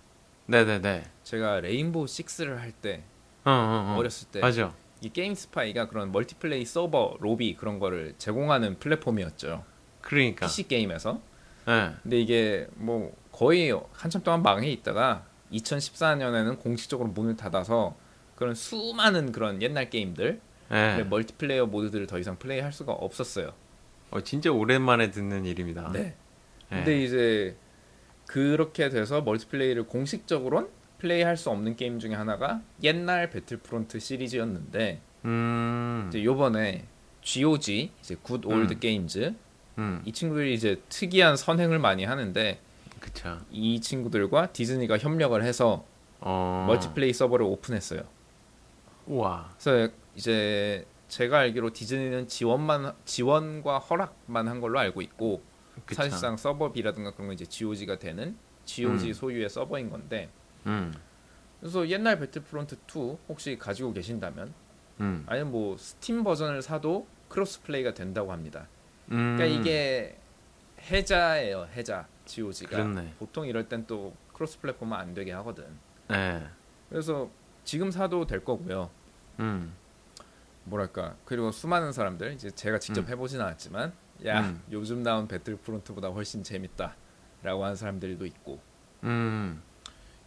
[0.46, 1.04] 네네네.
[1.24, 3.02] 제가 레인보우 6를 할 때
[3.44, 3.98] 어, 어, 어.
[3.98, 4.72] 어렸을 때 맞아.
[5.00, 9.64] 이 GameSpy가 그런 multiplay 서버, 로비 그런 거를 제공하는 플랫폼이었죠.
[10.00, 10.46] 그러니까.
[10.46, 11.20] PC 게임에서.
[11.66, 11.92] 네.
[12.02, 17.96] 근데 이게 뭐 거의 한참 동안 망해 있다가 2014년에는 공식적으로 문을 닫아서
[18.36, 20.40] 그런 수많은 그런 옛날 게임들
[20.70, 21.04] 네.
[21.04, 23.52] 멀티플레이어 모드들을 더 이상 플레이할 수가 없었어요.
[24.10, 25.90] 어, 진짜 오랜만에 듣는 일입니다.
[25.92, 26.00] 네.
[26.00, 26.14] 네.
[26.68, 27.56] 근데 이제
[28.26, 36.06] 그렇게 돼서 멀티플레이를 공식적으로는 플레이할 수 없는 게임 중에 하나가 옛날 배틀프론트 시리즈였는데 음.
[36.08, 36.86] 이제 요번에
[37.22, 38.80] GOG 이제 Good Old 음.
[38.80, 39.34] Games
[39.78, 40.02] 음.
[40.04, 42.60] 이 친구들이 이제 특이한 선행을 많이 하는데
[42.98, 43.38] 그쵸.
[43.50, 45.84] 이 친구들과 디즈니가 협력을 해서
[46.20, 46.64] 어.
[46.66, 48.02] multiplay 서버를 오픈했어요.
[49.06, 49.50] 우와.
[49.60, 55.42] 그래서 이제 제가 알기로 디즈니는 지원만 지원과 허락만 한 걸로 알고 있고
[55.84, 56.02] 그쵸.
[56.02, 59.12] 사실상 서버비라든가 그런 건 이제 GOG가 되는 GOG 음.
[59.12, 60.30] 소유의 서버인 건데
[60.66, 60.92] 음.
[61.60, 64.52] 그래서 옛날 배틀프론트 2 혹시 가지고 계신다면
[65.00, 65.24] 음.
[65.26, 68.66] 아니면 뭐 스팀 버전을 사도 cross play가 된다고 합니다.
[69.10, 69.36] 음.
[69.36, 70.18] 그러니까 이게
[70.90, 73.14] 해자예요, 해자 GOG가 그렇네.
[73.18, 75.66] 보통 이럴 땐 또 cross platform은 안 되게 하거든.
[76.08, 76.46] 네.
[76.88, 77.30] 그래서
[77.64, 78.90] 지금 사도 될 거고요.
[79.40, 79.74] 음.
[80.66, 83.08] 뭐랄까 그리고 수많은 사람들 이제 제가 직접 음.
[83.08, 83.92] 해보진 않았지만
[84.26, 84.62] 야 음.
[84.70, 88.60] 요즘 나온 배틀프론트보다 훨씬 재밌다라고 하는 사람들도 있고
[89.04, 89.62] 음.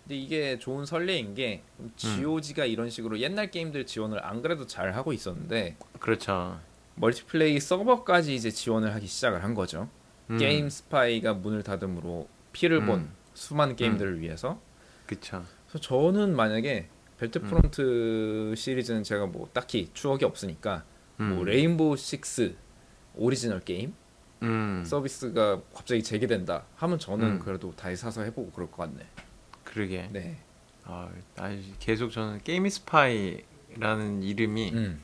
[0.04, 1.62] 근데 이게 좋은 선례인 게
[1.98, 6.60] GOG가 이런 식으로 옛날 게임들 지원을 안 그래도 잘 하고 있었는데 그렇죠.
[6.96, 9.90] multiplay 서버까지 이제 지원을 하기 시작을 한 거죠.
[10.30, 10.38] 음.
[10.38, 13.14] GameSpy가 문을 닫음으로 피를 본 음.
[13.34, 14.60] 수많은 게임들을 위해서.
[15.06, 15.46] 그쵸.
[15.68, 20.84] 그래서 저는 만약에 배틀프론트 시리즈는 제가 뭐 딱히 추억이 없으니까
[21.20, 21.36] 음.
[21.36, 22.56] 뭐 레인보우 6
[23.16, 23.94] 오리지널 게임
[24.42, 24.84] 음.
[24.86, 27.40] 서비스가 갑자기 재개된다 하면 저는 음.
[27.40, 29.06] 그래도 다시 사서 해보고 그럴 것 같네.
[29.64, 30.10] 그러게.
[30.12, 30.38] 네.
[30.86, 31.10] 아,
[31.80, 35.02] 계속 저는 GameSpy라는 이름이 음.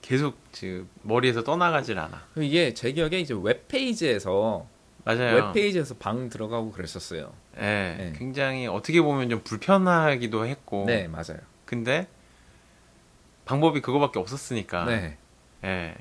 [0.00, 2.26] 계속 지금 머리에서 떠나가질 않아.
[2.36, 4.66] 이게 제 기억에 이제 웹페이지에서
[5.04, 5.46] 맞아요.
[5.46, 7.32] 웹페이지에서 방 들어가고 그랬었어요.
[7.58, 8.12] 예, 네.
[8.16, 10.84] 굉장히 어떻게 보면 좀 불편하기도 했고.
[10.86, 11.38] 네, 맞아요.
[11.64, 12.08] 근데
[13.44, 14.84] 방법이 그거밖에 없었으니까.
[14.84, 15.18] 네.
[15.64, 15.94] 예.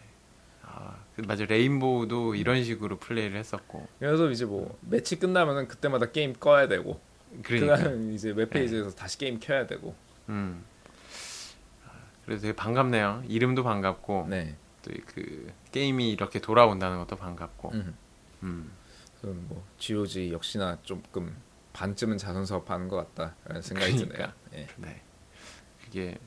[0.64, 1.46] 아, 그 맞아.
[1.46, 3.88] 레인보우도 이런 식으로 플레이를 했었고.
[4.00, 7.00] 그래서 이제 뭐 매치 끝나면은 그때마다 게임 꺼야 되고
[7.44, 7.78] 그러니까.
[7.78, 9.96] 그다음 이제 웹페이지에서 다시 게임 켜야 되고.
[10.30, 10.64] 음.
[11.86, 11.92] 아,
[12.26, 13.24] 그래서 되게 반갑네요.
[13.28, 14.56] 이름도 반갑고 네.
[14.82, 17.72] 또그 게임이 이렇게 돌아온다는 것도 반갑고.
[17.74, 17.96] 음.
[18.44, 18.72] 음.
[19.22, 21.36] 그래서 뭐 GOG 역시나 조금
[21.80, 24.34] 반쯤은 자선 사업하는 것 같다라는 생각이 그러니까.
[24.50, 24.64] 드네요.
[24.64, 24.68] 예.
[24.78, 25.02] 네.
[25.84, 26.18] 그게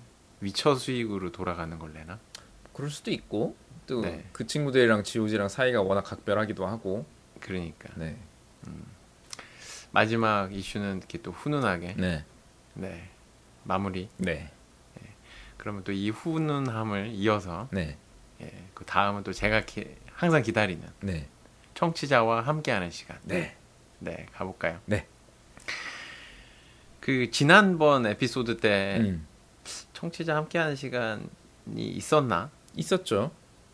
[0.40, 2.18] 위쳐 수익으로 돌아가는 걸래나?
[2.74, 4.46] 그럴 수도 있고 또그 네.
[4.46, 7.06] 친구들이랑 GOG랑 사이가 워낙 각별하기도 하고.
[7.40, 8.16] 그러니까 네.
[9.90, 12.24] 마지막 이슈는 이렇게 또 훈훈하게 네.
[12.74, 13.08] 네
[13.64, 14.08] 마무리.
[14.18, 14.50] 네.
[15.56, 17.96] 그러면 또 이 훈훈함을 이어서 네.
[18.40, 21.26] 예, 그 다음은 또 제가 기- 항상 기다리는 네.
[21.74, 23.18] 청취자와 함께하는 시간.
[23.24, 23.56] 네.
[23.98, 24.78] 네 가볼까요?
[24.84, 25.06] 네.
[27.08, 29.26] 그 지난번 에피소드 때 음.
[29.94, 31.24] 청취자 함께하는 시간이
[31.78, 32.50] 있었나?
[32.76, 33.30] 있었죠.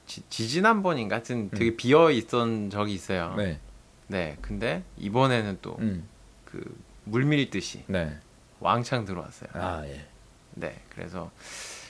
[0.07, 1.77] 지, 지난번인가 하여튼 되게 음.
[1.77, 3.35] 비어 있던 적이 있어요.
[3.37, 3.59] 네.
[4.07, 6.09] 네, 근데 이번에는 또그 음.
[7.03, 8.17] 물밀듯이 네.
[8.61, 9.51] 왕창 들어왔어요.
[9.55, 10.07] 아, 예.
[10.53, 11.33] 네, 그래서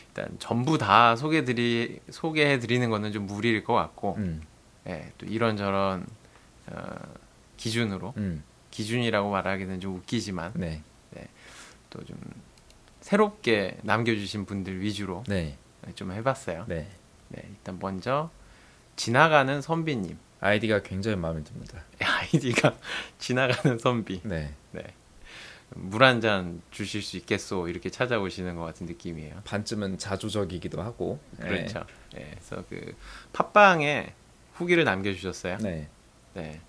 [0.09, 4.40] 일단 전부 다 소개 드리 소개해 드리는 거는 좀 무리일 것 같고, 음.
[4.86, 6.07] 예, 또 이런저런
[6.68, 6.84] 어,
[7.59, 8.42] 기준으로 음.
[8.70, 10.82] 기준이라고 말하기는 좀 웃기지만 네.
[11.95, 12.18] 또 좀
[13.01, 15.57] 새롭게 남겨주신 분들 위주로 네.
[15.95, 16.64] 좀 해봤어요.
[16.68, 16.88] 네.
[17.28, 18.30] 네, 일단 먼저
[18.97, 21.84] 지나가는 선비님 아이디가 굉장히 마음에 듭니다.
[22.03, 22.74] 아이디가
[23.18, 24.20] 지나가는 선비.
[24.24, 24.55] 네.
[24.72, 24.82] 네.
[25.76, 29.40] 물 한 잔 주실 수 있겠소 이렇게 찾아오시는 것 같은 느낌이에요.
[29.45, 31.18] 반쯤은 자조적이기도 하고.
[31.40, 31.84] 그렇죠.
[32.14, 32.30] 네.
[32.34, 32.95] 그래서 그
[33.32, 34.14] 팟빵에
[34.55, 35.59] 후기를 남겨주셨어요.
[35.59, 35.88] 네.
[36.34, 36.61] 네.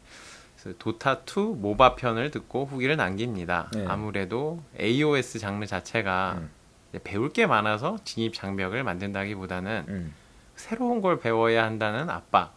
[0.66, 3.70] 그래서 도타 2 모바 편을 듣고 후기를 남깁니다.
[3.74, 3.86] 네.
[3.88, 6.50] 아무래도 AOS 장르 자체가 음.
[7.04, 10.14] 배울 게 많아서 진입 장벽을 만든다기보다는 음.
[10.56, 12.54] 새로운 걸 배워야 한다는 압박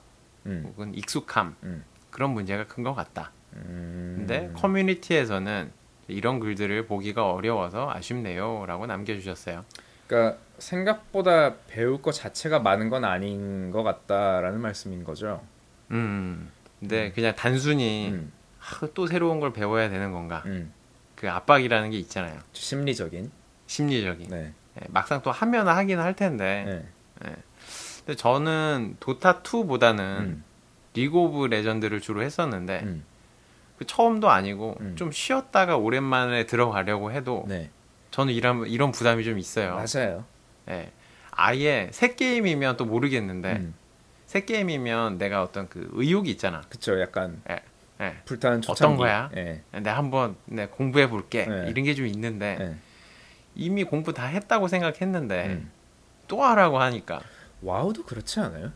[0.46, 0.64] 음.
[0.66, 1.84] 혹은 익숙함 음.
[2.10, 3.30] 그런 문제가 큰 것 같다.
[3.54, 4.14] 음.
[4.16, 5.70] 근데 커뮤니티에서는
[6.06, 9.66] 이런 글들을 보기가 어려워서 아쉽네요 라고 남겨주셨어요.
[10.06, 15.42] 그러니까 생각보다 배울 것 자체가 많은 건 아닌 것 같다라는 말씀인 거죠.
[15.90, 16.50] 음,
[16.80, 18.32] 근데 그냥 단순히 음.
[18.60, 20.42] 아, 또 새로운 걸 배워야 되는 건가?
[20.46, 20.72] 음.
[21.14, 22.38] 그 압박이라는 게 있잖아요.
[22.52, 23.30] 심리적인.
[23.66, 24.28] 심리적인.
[24.30, 24.52] 네.
[24.80, 26.84] 예, 막상 또 하면 하긴 할 텐데.
[27.20, 27.34] 네.
[28.08, 30.44] 근데 저는 도타 2보다는 음.
[30.94, 33.04] 리그 오브 레전드를 주로 했었는데 음.
[33.78, 34.96] 그 처음도 아니고 음.
[34.96, 37.70] 좀 쉬었다가 오랜만에 들어가려고 해도 네.
[38.10, 39.74] 저는 이런 이런 부담이 좀 있어요.
[39.76, 40.24] 맞아요.
[40.70, 40.90] 예.
[41.30, 43.74] 아예 새 게임이면 또 모르겠는데 음.
[44.28, 46.60] 새 게임이면 내가 어떤 그 의욕이 있잖아.
[46.68, 47.00] 그쵸.
[47.00, 47.60] 약간 예.
[48.02, 48.16] 예.
[48.26, 48.98] 불타는 어떤 초창기.
[48.98, 49.30] 거야?
[49.34, 49.62] 예.
[49.72, 51.46] 내가 한번 내 공부해 볼게.
[51.46, 51.70] 네.
[51.70, 52.76] 이런 게 좀 있는데 예.
[53.54, 55.70] 이미 공부 다 했다고 생각했는데 음.
[56.28, 57.20] 또 하라고 하니까
[57.62, 58.70] 와우도 그렇지 않아요?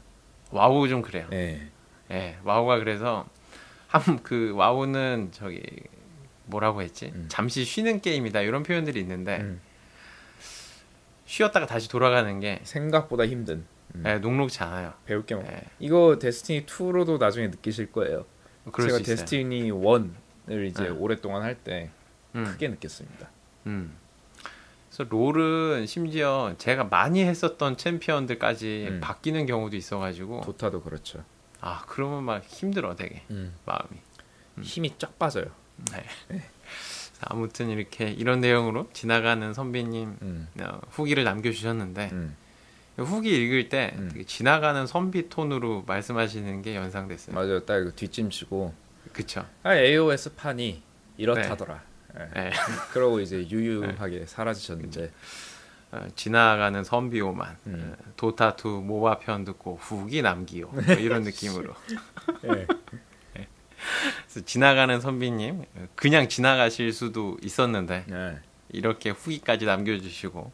[0.50, 1.28] 와우 좀 그래요.
[1.34, 1.68] 예.
[2.10, 3.26] 예, 와우가 그래서
[3.88, 5.62] 한 그 와우는 저기
[6.46, 7.12] 뭐라고 했지?
[7.14, 7.26] 음.
[7.28, 9.60] 잠시 쉬는 게임이다 이런 표현들이 있는데 음.
[11.26, 13.66] 쉬었다가 다시 돌아가는 게 생각보다 힘든.
[13.94, 14.04] 음.
[14.06, 14.94] 예, 녹록지 않아요.
[15.04, 15.44] 배울 게 많.
[15.46, 18.24] 예, 이거 데스티니 2로도 나중에 느끼실 거예요.
[18.64, 18.98] 제가.
[19.04, 20.88] 데스티니 1을 이제 네.
[20.90, 21.90] 오랫동안 할때
[22.34, 23.28] 음, 크게 느꼈습니다.
[23.66, 23.96] 음.
[24.88, 29.00] 그래서 롤은 심지어 제가 많이 했었던 챔피언들까지 음.
[29.00, 31.24] 바뀌는 경우도 있어가지고 도타도 그렇죠.
[31.60, 33.22] 아 그러면 막 힘들어 되게
[33.64, 34.00] 마음이.
[34.60, 35.46] 힘이 쫙 빠져요.
[35.92, 36.04] 네.
[37.24, 40.48] 아무튼 이렇게 이런 내용으로 지나가는 선비님 음.
[40.60, 42.36] 어, 후기를 남겨주셨는데 음.
[43.04, 44.24] 후기 읽을 때 음.
[44.26, 47.34] 지나가는 선비 톤으로 말씀하시는 게 연상됐어요.
[47.34, 47.64] 맞아요.
[47.64, 48.74] 딱 이거 뒷짐치고
[49.12, 49.46] 그쵸?
[49.62, 50.82] 아 AOS 판이
[51.16, 51.82] 이렇다더라.
[52.18, 52.40] 예.
[52.40, 52.50] 네.
[52.92, 55.10] 그러고 이제 유유하게 사라지셨는데
[55.92, 57.94] 어, 지나가는 선비오만 음.
[57.98, 61.74] 어, 도타 2 모바 편 듣고 후기 남기요 뭐 이런 느낌으로
[62.44, 62.66] 예.
[63.34, 68.38] 그래서 지나가는 선비님 어, 그냥 지나가실 수도 있었는데 예.
[68.70, 70.52] 이렇게 후기까지 남겨주시고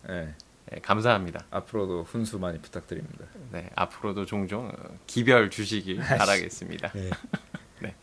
[0.72, 0.76] 예.
[0.76, 1.44] 예, 감사합니다.
[1.50, 3.24] 앞으로도 훈수 많이 부탁드립니다.
[3.52, 4.72] 네, 앞으로도 종종 어,
[5.06, 6.92] 기별 주시길 바라겠습니다.
[6.92, 7.10] 네.
[7.80, 7.94] 네.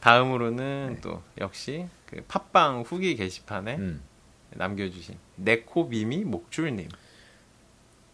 [0.00, 4.02] 다음으로는 또 역시 그 팟빵 후기 게시판에 음.
[4.50, 6.88] 남겨주신 네코비미 목줄님.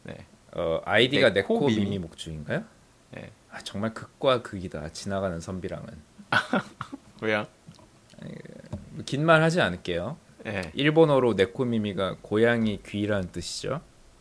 [0.05, 1.85] 네, 어, 아이디가 네코 네코 미미.
[1.85, 2.65] 미미 목주인가요?
[3.13, 3.31] 네.
[3.51, 4.91] 아, 정말 극과 극이다.
[4.93, 5.87] 지나가는 선비랑은.
[7.23, 7.47] 왜요?
[9.07, 10.19] 긴 말 하지 않을게요.
[10.47, 13.81] 네, 일본어로 네코미미가 고양이 귀라는 뜻이죠.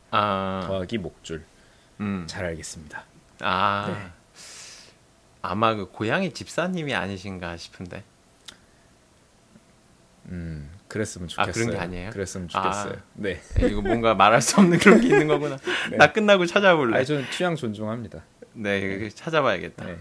[0.09, 1.45] 아, 더하기 목줄.
[1.99, 3.03] 음, 잘 알겠습니다.
[3.41, 4.11] 아, 네.
[5.43, 8.03] 아마 그 고양이 집사님이 아니신가 싶은데.
[10.30, 11.65] 음, 그랬으면 아, 좋겠어요.
[11.65, 12.09] 그런 게 아니에요?
[12.09, 12.93] 그랬으면 좋겠어요.
[12.93, 13.03] 아.
[13.13, 13.39] 네.
[13.55, 15.57] 네, 이거 뭔가 말할 수 없는 그런 게 있는 거구나.
[15.91, 15.97] 네.
[15.97, 16.97] 나 끝나고 찾아볼래.
[16.97, 18.23] 아니 저는 취향 존중합니다.
[18.53, 19.86] 네, 이거 찾아봐야겠다.
[19.86, 19.99] 네.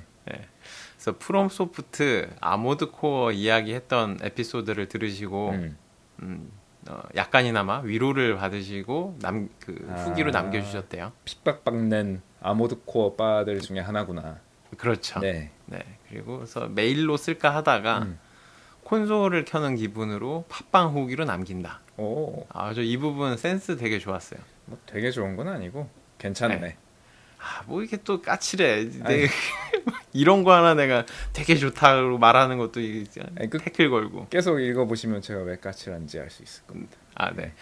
[0.95, 5.77] 그래서 From Soft Armored Core 이야기했던 에피소드를 들으시고 음.
[6.25, 6.51] 음,
[6.89, 9.73] 어, 약간이나마 위로를 받으시고 남 그
[10.05, 10.33] 후기로 아.
[10.33, 11.13] 남겨주셨대요.
[11.25, 14.39] 픽박박낸 아모드 코어 바들 중에 하나구나.
[14.77, 15.21] 그렇죠.
[15.21, 15.51] 네.
[15.67, 15.79] 네.
[16.09, 18.19] 그리고 그래서 메일로 쓸까 하다가 음.
[18.85, 21.81] 콘솔을 켜는 기분으로 팟빵 후기로 남긴다.
[21.97, 24.41] 오, 아, 저 이 부분 센스 되게 좋았어요.
[24.67, 26.57] 뭐 되게 좋은 건 아니고 괜찮네.
[26.59, 26.77] 네.
[27.45, 28.89] 아, 뭐 이렇게 또 까칠해.
[29.05, 29.27] 내
[30.15, 33.05] 이런 거 하나 내가 되게 좋다고 말하는 것도 이게
[33.51, 34.29] 그- 태클 걸고.
[34.31, 36.97] 계속 읽어보시면 제가 왜 까칠한지 알 수 있을 겁니다.
[37.15, 37.53] 아, 네.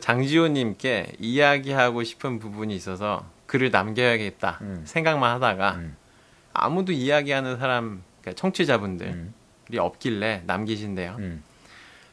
[0.00, 4.82] 장지호님께 이야기하고 싶은 부분이 있어서 글을 남겨야겠다 음.
[4.84, 5.96] 생각만 하다가 음.
[6.52, 9.34] 아무도 이야기하는 사람, 그러니까 청취자분들이 음.
[9.76, 11.16] 없길래 남기신대요.
[11.18, 11.42] 음.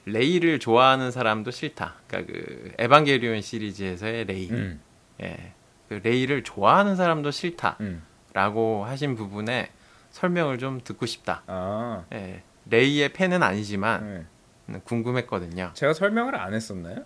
[0.05, 1.95] 레이를 좋아하는 사람도 싫다.
[2.07, 4.49] 그러니까 그 에반게리온 시리즈에서의 레이.
[4.49, 4.79] 음.
[5.21, 5.53] 예.
[5.89, 8.83] 그 레이를 좋아하는 사람도 싫다라고 음.
[8.87, 9.69] 하신 부분에
[10.11, 11.43] 설명을 좀 듣고 싶다.
[11.47, 12.41] 아, 예.
[12.69, 14.27] 레이의 팬은 아니지만
[14.67, 14.79] 네.
[14.83, 15.71] 궁금했거든요.
[15.73, 17.05] 제가 설명을 안 했었나요?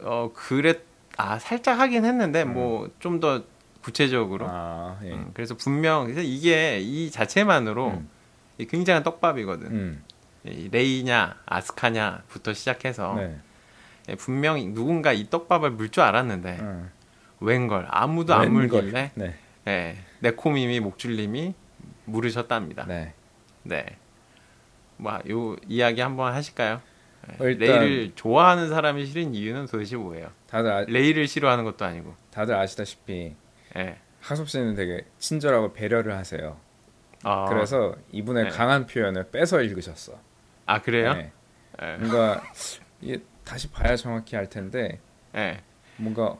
[0.00, 0.80] 어 그랬
[1.16, 3.42] 아 살짝 하긴 했는데 뭐좀 더
[3.82, 5.12] 구체적으로 아, 예.
[5.12, 8.08] 음, 그래서 분명 그래서 이게 이 자체만으로 음.
[8.58, 10.04] 이 굉장한 떡밥이거든 음.
[10.44, 13.38] 이 레이냐 아스카냐부터 시작해서 네.
[14.08, 16.90] 예, 분명히 누군가 이 떡밥을 물 줄 알았는데 음.
[17.40, 18.52] 웬걸 아무도 안.
[18.52, 19.34] 물길래 네.
[19.66, 21.54] 예, 네코님이 목줄님이
[22.06, 23.14] 물으셨답니다 네.
[23.62, 23.84] 네.
[24.96, 26.80] 뭐요 이야기 한번 하실까요?
[27.30, 30.30] 예, 어, 일단- 레이를 좋아하는 사람이 싫은 이유는 도대체 뭐예요?
[30.48, 32.14] 다들 아, 레이를 싫어하는 것도 아니고.
[32.32, 33.34] 다들 아시다시피
[33.76, 33.98] 예.
[34.20, 36.58] 하섭 씨는 되게 친절하고 배려를 하세요.
[37.22, 38.50] 아, 그래서 이분의 네.
[38.50, 40.18] 강한 표현을 빼서 읽으셨어.
[40.66, 41.14] 아 그래요?
[41.14, 41.32] 네.
[41.82, 41.96] 예.
[41.96, 42.42] 뭔가
[43.44, 44.98] 다시 봐야 정확히 알 텐데
[45.34, 45.60] 예.
[45.96, 46.36] 뭔가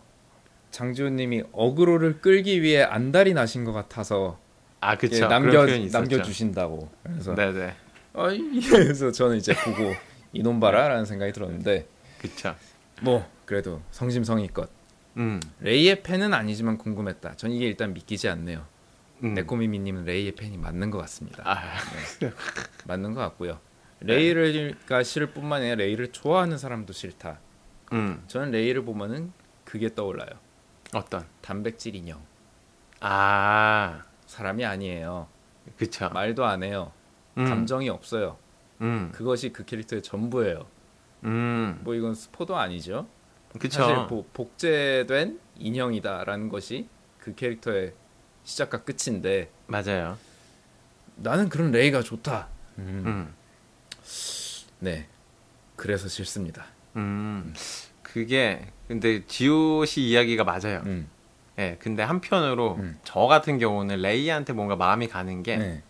[0.70, 4.38] 장지호님이 어그로를 끌기 위해 안달이 나신 것 같아서
[4.80, 5.28] 아 그쵸.
[5.28, 5.98] 남겨 그런 표현이 있었죠.
[5.98, 6.88] 남겨 주신다고.
[7.02, 7.74] 그래서 네네.
[8.14, 9.94] 어, 이- 그래서 저는 이제 보고
[10.32, 11.86] 이놈 봐라라는 생각이 들었는데
[12.18, 12.54] 그쵸.
[13.02, 14.68] 뭐 그래도 성심성의껏
[15.16, 15.40] 음.
[15.60, 17.34] 레이의 팬은 아니지만 궁금했다.
[17.36, 18.64] 전 이게 일단 믿기지 않네요.
[19.22, 19.34] 음.
[19.34, 21.42] 네코미미님은 레이의 팬이 맞는 것 같습니다.
[21.46, 21.60] 아
[22.86, 23.58] 맞는 것 같고요.
[24.00, 27.38] 레이가 싫을 뿐만 아니라 레이를 좋아하는 사람도 싫다.
[27.92, 28.22] 음.
[28.28, 29.32] 저는 레이를 보면은
[29.64, 30.30] 그게 떠올라요.
[30.94, 31.26] 어떤?
[31.40, 32.20] 단백질 인형.
[33.00, 35.28] 아, 사람이 아니에요.
[35.78, 36.08] 그쵸.
[36.10, 36.92] 말도 안 해요.
[37.38, 37.44] 음.
[37.46, 38.36] 감정이 없어요.
[38.80, 39.10] 음.
[39.14, 40.66] 그것이 그 캐릭터의 전부예요.
[41.24, 41.80] 음.
[41.82, 43.06] 뭐 이건 스포도 아니죠.
[43.58, 43.82] 그쵸.
[43.82, 46.88] 사실 보- 복제된 인형이다라는 것이
[47.18, 47.94] 그 캐릭터의
[48.44, 50.18] 시작과 끝인데 맞아요.
[51.16, 52.48] 나는 그런 레이가 좋다.
[52.78, 53.02] 음.
[53.06, 53.34] 음.
[54.78, 55.06] 네.
[55.76, 56.64] 그래서 싫습니다.
[56.96, 57.54] 음.
[58.12, 60.82] 그게 근데 지오시 이야기가 맞아요.
[60.86, 61.08] 음.
[61.58, 61.76] 예.
[61.78, 62.98] 근데 한편으로 음.
[63.04, 65.82] 저 같은 경우는 레이한테 뭔가 마음이 가는 게 네.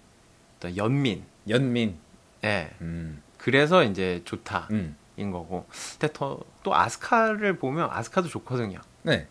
[0.58, 1.24] 어떤 연민.
[1.48, 1.96] 연민.
[2.44, 2.70] 예.
[2.82, 3.22] 음.
[3.38, 5.30] 그래서 이제 좋다인 음.
[5.32, 5.66] 거고.
[5.98, 8.80] 근데 더, 또 아스카를 보면 아스카도 좋거든요.
[9.02, 9.26] 네.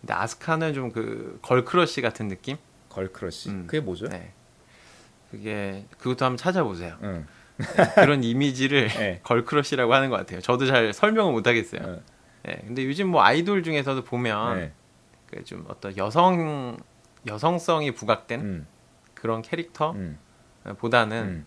[0.00, 2.56] 근데 아스카는 좀 그 걸크러쉬 같은 느낌?
[2.90, 3.48] 걸크러쉬.
[3.50, 3.66] 음.
[3.66, 4.06] 그게 뭐죠?
[4.08, 4.32] 네.
[5.30, 6.96] 그게 그것도 한번 찾아보세요.
[7.02, 7.26] 응.
[7.96, 9.20] 그런 이미지를 네.
[9.24, 10.40] 걸크러쉬라고 하는 것 같아요.
[10.40, 12.00] 저도 잘 설명을 못 하겠어요.
[12.46, 12.50] 어.
[12.50, 12.54] 예.
[12.66, 14.72] 근데 요즘 뭐 아이돌 중에서도 보면 네.
[15.30, 16.76] 그 좀 어떤 여성
[17.26, 18.66] 여성성이 부각된 음.
[19.14, 21.28] 그런 캐릭터보다는 음.
[21.28, 21.46] 음.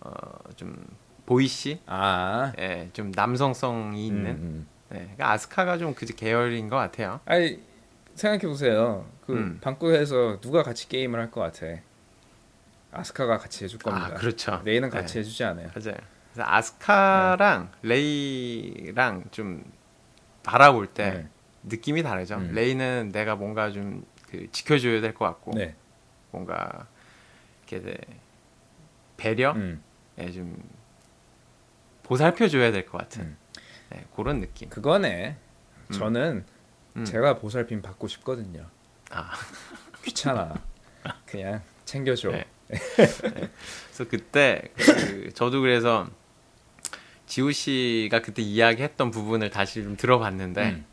[0.00, 0.12] 어,
[0.56, 0.86] 좀
[1.26, 2.52] 보이시, 아.
[2.58, 4.30] 예, 좀 남성성이 있는.
[4.30, 4.66] 음, 음.
[4.92, 7.18] 예, 그러니까 아스카가 좀 그 계열인 것 같아요.
[7.24, 7.60] 아니
[8.14, 9.04] 생각해 보세요.
[9.26, 9.58] 그 음.
[9.60, 11.66] 방구에서 누가 같이 게임을 할 것 같아?
[12.92, 14.06] 아스카가 같이 해줄 겁니다.
[14.06, 14.62] 아, 그렇죠.
[14.64, 15.20] 레이는 같이 네.
[15.20, 15.66] 해주지 않아요.
[15.74, 15.96] 맞아요.
[16.32, 19.64] 그래서 아스카랑 레이랑 좀
[20.46, 21.28] 바라볼 때 네.
[21.64, 22.36] 느낌이 다르죠.
[22.36, 22.52] 음.
[22.54, 25.76] 레이는 내가 뭔가 좀 그 지켜줘야 될 것 같고 네.
[26.32, 26.88] 뭔가
[27.68, 27.96] 이렇게 네,
[29.16, 29.80] 배려, 음.
[30.18, 30.60] 예, 좀
[32.02, 33.36] 보살펴 줘야 될 것 같은 음.
[33.90, 34.68] 네, 그런 느낌.
[34.68, 35.36] 그거네.
[35.92, 36.44] 저는
[36.96, 37.04] 음.
[37.04, 38.66] 제가 보살핌 받고 싶거든요.
[39.10, 39.30] 아,
[40.04, 40.60] 귀찮아.
[41.24, 42.32] 그냥 챙겨줘.
[42.32, 42.44] 네.
[42.66, 46.08] 그래서 그때 그 저도 그래서
[47.26, 50.84] 지우 씨가 그때 이야기했던 부분을 다시 좀 들어봤는데 음.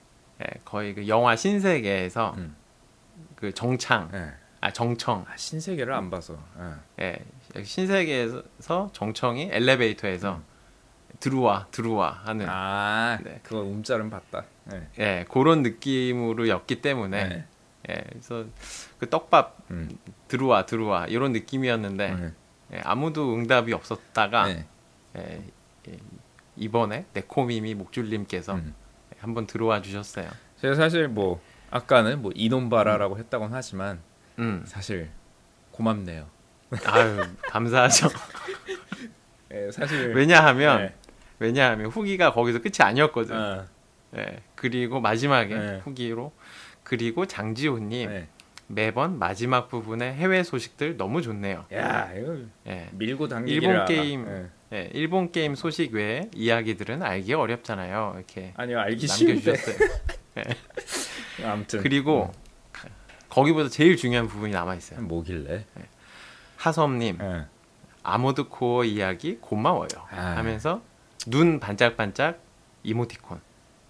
[0.41, 2.55] 예, 거의 그 영화 신세계에서 음.
[3.35, 4.31] 그 정창, 네.
[4.61, 6.37] 아 정청, 아, 신세계를 안 봐서.
[6.99, 7.19] 예.
[7.55, 10.41] 예, 신세계에서 정청이 엘리베이터에서
[11.19, 13.39] 들어와 들어와 하는 아, 네.
[13.43, 14.45] 그거 움짤은 봤다.
[14.65, 14.87] 네.
[14.99, 17.45] 예, 그런 느낌으로였기 때문에 네.
[17.89, 18.45] 예, 그래서
[18.97, 19.89] 그 떡밥 음.
[20.27, 22.33] 들어와 들어와 이런 느낌이었는데 네.
[22.73, 24.65] 예, 아무도 응답이 없었다가 네.
[25.17, 25.43] 예,
[25.89, 25.97] 예,
[26.55, 28.73] 이번에 네코미미 목줄님께서 음.
[29.19, 30.27] 한번 들어와 주셨어요.
[30.59, 31.41] 제가 사실 뭐
[31.71, 33.99] 아까는 뭐 이놈 봐라라고 했다곤 하지만
[34.39, 35.09] 음, 사실
[35.71, 36.27] 고맙네요.
[36.85, 38.09] 아유 감사하죠.
[39.51, 40.95] 예, 사실 왜냐하면 네.
[41.39, 43.35] 왜냐하면 후기가 거기서 끝이 아니었거든.
[43.35, 43.65] 어,
[44.17, 45.81] 예, 그리고 마지막에 네.
[45.83, 46.31] 후기로
[46.83, 48.27] 그리고 장지호님 네.
[48.67, 51.65] 매번 마지막 부분에 해외 소식들 너무 좋네요.
[51.73, 52.37] 야, 이거
[52.67, 54.49] 예, 밀고 당기기 일본 게임.
[54.73, 54.77] 예.
[54.77, 58.13] 예, 일본 게임 소식 외에 이야기들은 알기 어렵잖아요.
[58.15, 59.07] 이렇게 아니요, 알기.
[59.07, 59.75] 남겨주셨어요.
[61.45, 62.31] 아무튼 그리고
[63.29, 65.01] 거기보다 제일 중요한 부분이 남아 있어요.
[65.01, 65.65] 뭐길래?
[66.57, 67.45] 하섬님 예.
[68.03, 69.87] Armored Core 이야기 고마워요.
[70.09, 70.35] 아.
[70.37, 70.81] 하면서
[71.27, 72.39] 눈 반짝반짝
[72.83, 73.39] 이모티콘.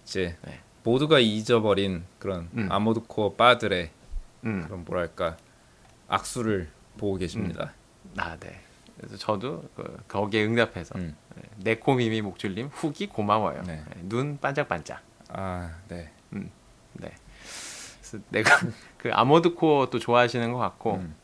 [0.04, 0.60] 이제 네.
[0.82, 2.70] 모두가 잊어버린 그런 음.
[2.70, 3.90] Armored Core 빠들의
[4.44, 5.36] 음, 그런 뭐랄까
[6.08, 6.68] 악수를
[6.98, 7.72] 보고 계십니다.
[8.16, 8.63] 아 네.
[9.04, 11.16] 그래서 저도 그, 거기에 응답해서 음.
[11.36, 13.62] 네, 네코미미 목줄님 후기 고마워요.
[13.62, 13.82] 네.
[13.86, 15.02] 네, 눈 반짝반짝.
[15.28, 16.10] 아, 네.
[16.30, 17.12] 네.
[18.00, 18.50] 그래서 내가
[18.98, 21.14] 그 Armored Core 또 좋아하시는 것 같고 음.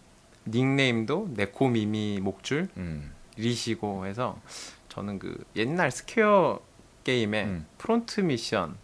[0.47, 3.13] 닉네임도 네코미미 목줄 음.
[3.37, 4.41] 리시고 해서
[4.89, 6.61] 저는 그 옛날 스퀘어
[7.05, 7.67] 게임의 음.
[7.79, 8.77] Front Mission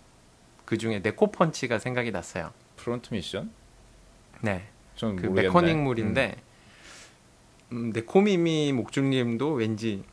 [0.64, 2.52] 그 중에 네코 펀치가 생각이 났어요.
[2.76, 3.50] Front Mission?
[4.40, 4.68] 네.
[4.96, 5.42] 전 그 모르겠네.
[5.42, 6.36] mechanic물인데
[7.72, 10.04] 음, 네코미미 목줄님도 왠지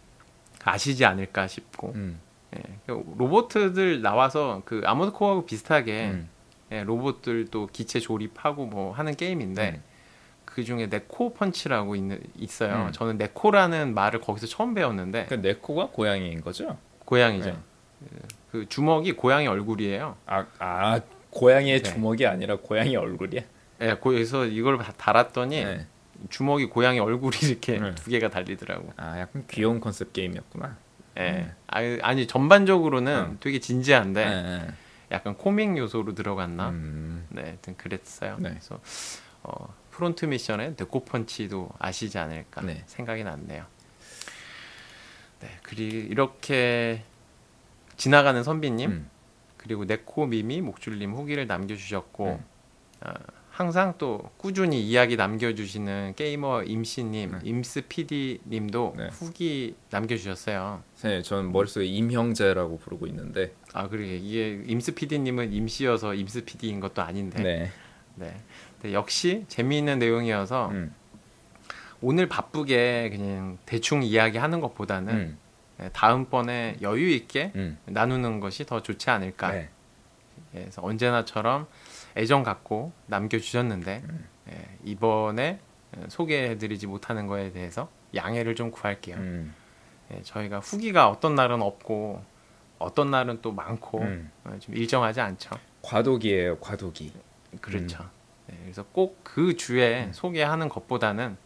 [0.63, 2.19] 아시지 않을까 싶고 음.
[2.55, 6.29] 예, 그 로봇들 나와서 그 아모드 코어하고 비슷하게 음.
[6.71, 9.83] 예, 로봇들도 기체 조립하고 뭐 하는 게임인데 음.
[10.45, 12.87] 그 중에 네코 펀치라고 있는, 있어요.
[12.87, 12.91] 음.
[12.91, 16.77] 저는 ネコ라는 말을 거기서 처음 배웠는데 그 ネコ가 고양이인 거죠?
[17.05, 17.49] 고양이죠.
[17.49, 18.09] 네.
[18.51, 20.15] 그 주먹이 고양이 얼굴이에요.
[20.25, 21.01] 아, 아
[21.31, 21.91] 고양이의 네.
[21.91, 23.41] 주먹이 아니라 고양이 얼굴이야?
[23.81, 25.87] 예, 그래서 이걸 다- 달았더니 네.
[26.29, 27.95] 주먹이 고양이 얼굴이 이렇게 네.
[27.95, 28.93] 두 개가 달리더라고.
[28.97, 30.77] 아, 약간 귀여운 컨셉 게임이었구나.
[31.19, 31.51] 예.
[31.67, 33.37] 아니, 아니 전반적으로는 음.
[33.39, 34.67] 되게 진지한데 네.
[35.11, 36.69] 약간 코믹 요소로 들어갔나?
[36.69, 37.27] 음.
[37.29, 38.37] 네, 하여튼 그랬어요.
[38.39, 38.49] 네.
[38.49, 38.79] 그래서
[39.43, 42.83] 어, Front Mission의 네코 펀치도 아시지 않을까 네.
[42.87, 43.65] 생각이 났네요.
[45.41, 47.03] 네, 그리고 이렇게
[47.97, 49.09] 지나가는 선비님 음.
[49.57, 52.45] 그리고 네코 미미 목줄님 후기를 남겨주셨고 음.
[53.01, 53.13] 아,
[53.53, 57.39] 항상 또 꾸준히 이야기 남겨주시는 게이머 임씨님, 네.
[57.43, 59.09] 임스 PD님도 네.
[59.11, 60.81] 후기 남겨주셨어요.
[61.03, 63.53] 네, 전 머릿속에 임형제라고 부르고 있는데.
[63.71, 67.43] 아 그러게 이게 임스 PD님은 임씨여서 임스 PD인 것도 아닌데.
[67.43, 67.71] 네.
[68.15, 68.35] 네.
[68.81, 70.95] 근데 역시 재미있는 내용이어서 음.
[72.01, 75.37] 오늘 바쁘게 그냥 대충 이야기하는 것보다는 음.
[75.77, 77.77] 네, 다음번에 여유 있게 음.
[77.85, 79.51] 나누는 것이 더 좋지 않을까.
[79.51, 79.69] 네.
[80.55, 81.67] 예, 그래서 언제나처럼
[82.17, 84.27] 애정 갖고 남겨주셨는데 음.
[84.51, 85.59] 예, 이번에
[86.07, 89.17] 소개해드리지 못하는 거에 대해서 양해를 좀 구할게요.
[89.17, 89.53] 음.
[90.11, 92.23] 예, 저희가 후기가 어떤 날은 없고
[92.79, 94.31] 어떤 날은 또 많고 음.
[94.43, 95.51] 어, 좀 일정하지 않죠.
[95.81, 97.13] 과도기예요, 과도기.
[97.61, 98.09] 그렇죠.
[98.51, 100.13] 예, 그래서 꼭 그 주에 음.
[100.13, 101.37] 소개하는 것보다는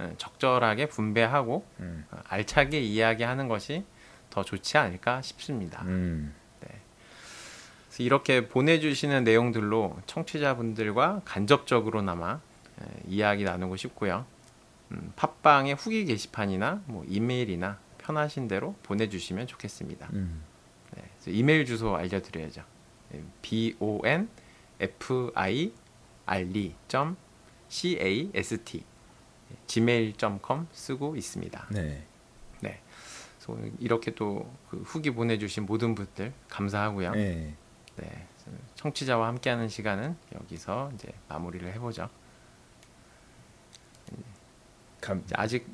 [0.00, 2.04] 예, 적절하게 분배하고 음.
[2.10, 3.84] 어, 알차게 이야기하는 것이
[4.30, 5.82] 더 좋지 않을까 싶습니다.
[5.82, 6.34] 음.
[7.92, 12.40] 그래서 이렇게 보내주시는 내용들로 청취자분들과 간접적으로나마
[12.80, 14.24] 에, 이야기 나누고 싶고요.
[14.92, 20.08] 음, 팟빵의 후기 게시판이나 뭐 이메일이나 편하신 대로 보내주시면 좋겠습니다.
[20.14, 20.42] 음.
[20.94, 22.62] 네, 이메일 주소 알려드려야죠.
[23.14, 24.28] 예, b o n
[24.80, 25.72] f i
[26.24, 26.74] r e
[27.68, 28.84] c a s t
[29.66, 31.66] gmail.com 쓰고 있습니다.
[31.70, 32.04] 네.
[33.48, 37.10] 오늘 이렇게 또 그 후기 보내주신 모든 분들 감사하고요.
[37.12, 37.54] 네.
[37.96, 38.26] 네,
[38.76, 42.08] 청취자와 함께하는 시간은 여기서 이제 마무리를 해보죠.
[45.00, 45.24] 감.
[45.34, 45.66] 아직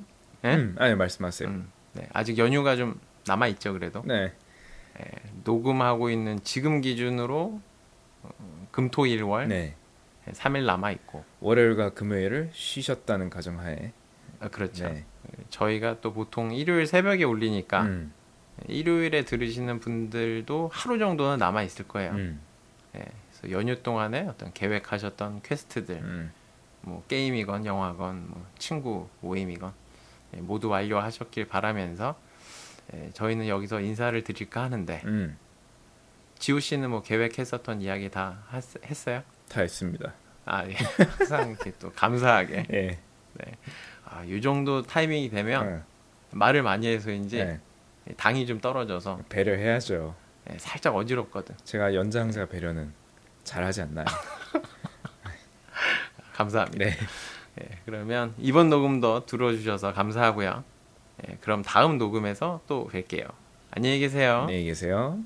[0.45, 0.55] 예?
[0.55, 0.77] 음.
[0.79, 1.49] 아니 말씀하세요.
[1.49, 3.73] 음, 네, 아직 연휴가 좀 남아 있죠.
[3.73, 4.33] 그래도 네.
[5.01, 5.05] 예,
[5.45, 7.61] 녹음하고 있는 지금 기준으로
[8.23, 9.75] 어, 금토일월 네.
[10.27, 13.93] 3일 남아 있고 월요일과 금요일을 쉬셨다는 가정하에.
[14.41, 14.89] 아, 그렇죠.
[14.89, 15.05] 네.
[15.51, 18.13] 저희가 또 보통 일요일 새벽에 올리니까 음.
[18.67, 22.13] 일요일에 들으시는 분들도 하루 정도는 남아 있을 거예요.
[22.13, 22.41] 음.
[22.97, 26.33] 예, 그래서 연휴 동안에 어떤 계획하셨던 퀘스트들 음.
[26.83, 29.73] 뭐 게임이건 영화건 뭐 친구 모임이건
[30.37, 32.17] 예, 모두 완료하셨길 바라면서
[32.95, 35.37] 예, 저희는 여기서 인사를 드릴까 하는데 음.
[36.39, 39.23] 지우 씨는 뭐 계획했었던 이야기 다 했, 했어요?
[39.49, 40.13] 다 했습니다.
[40.45, 40.75] 아 예.
[40.75, 42.99] 항상 이렇게 또 감사하게 예.
[44.05, 45.83] 아, 이 정도 타이밍이 되면 어.
[46.31, 47.61] 말을 많이 해서인지 네.
[48.17, 50.15] 당이 좀 떨어져서 배려해야죠.
[50.51, 51.55] 예, 살짝 어지럽거든.
[51.65, 52.93] 제가 연장자 배려는
[53.45, 54.07] 잘하지 않나요?
[56.35, 56.85] 감사합니다.
[56.85, 56.97] 네.
[57.63, 60.65] 예, 그러면 이번 녹음도 들어주셔서 감사하고요.
[61.29, 63.31] 예, 그럼 다음 녹음에서 또 뵐게요.
[63.71, 64.43] 안녕히 계세요.
[64.43, 65.19] 안녕히 계세요.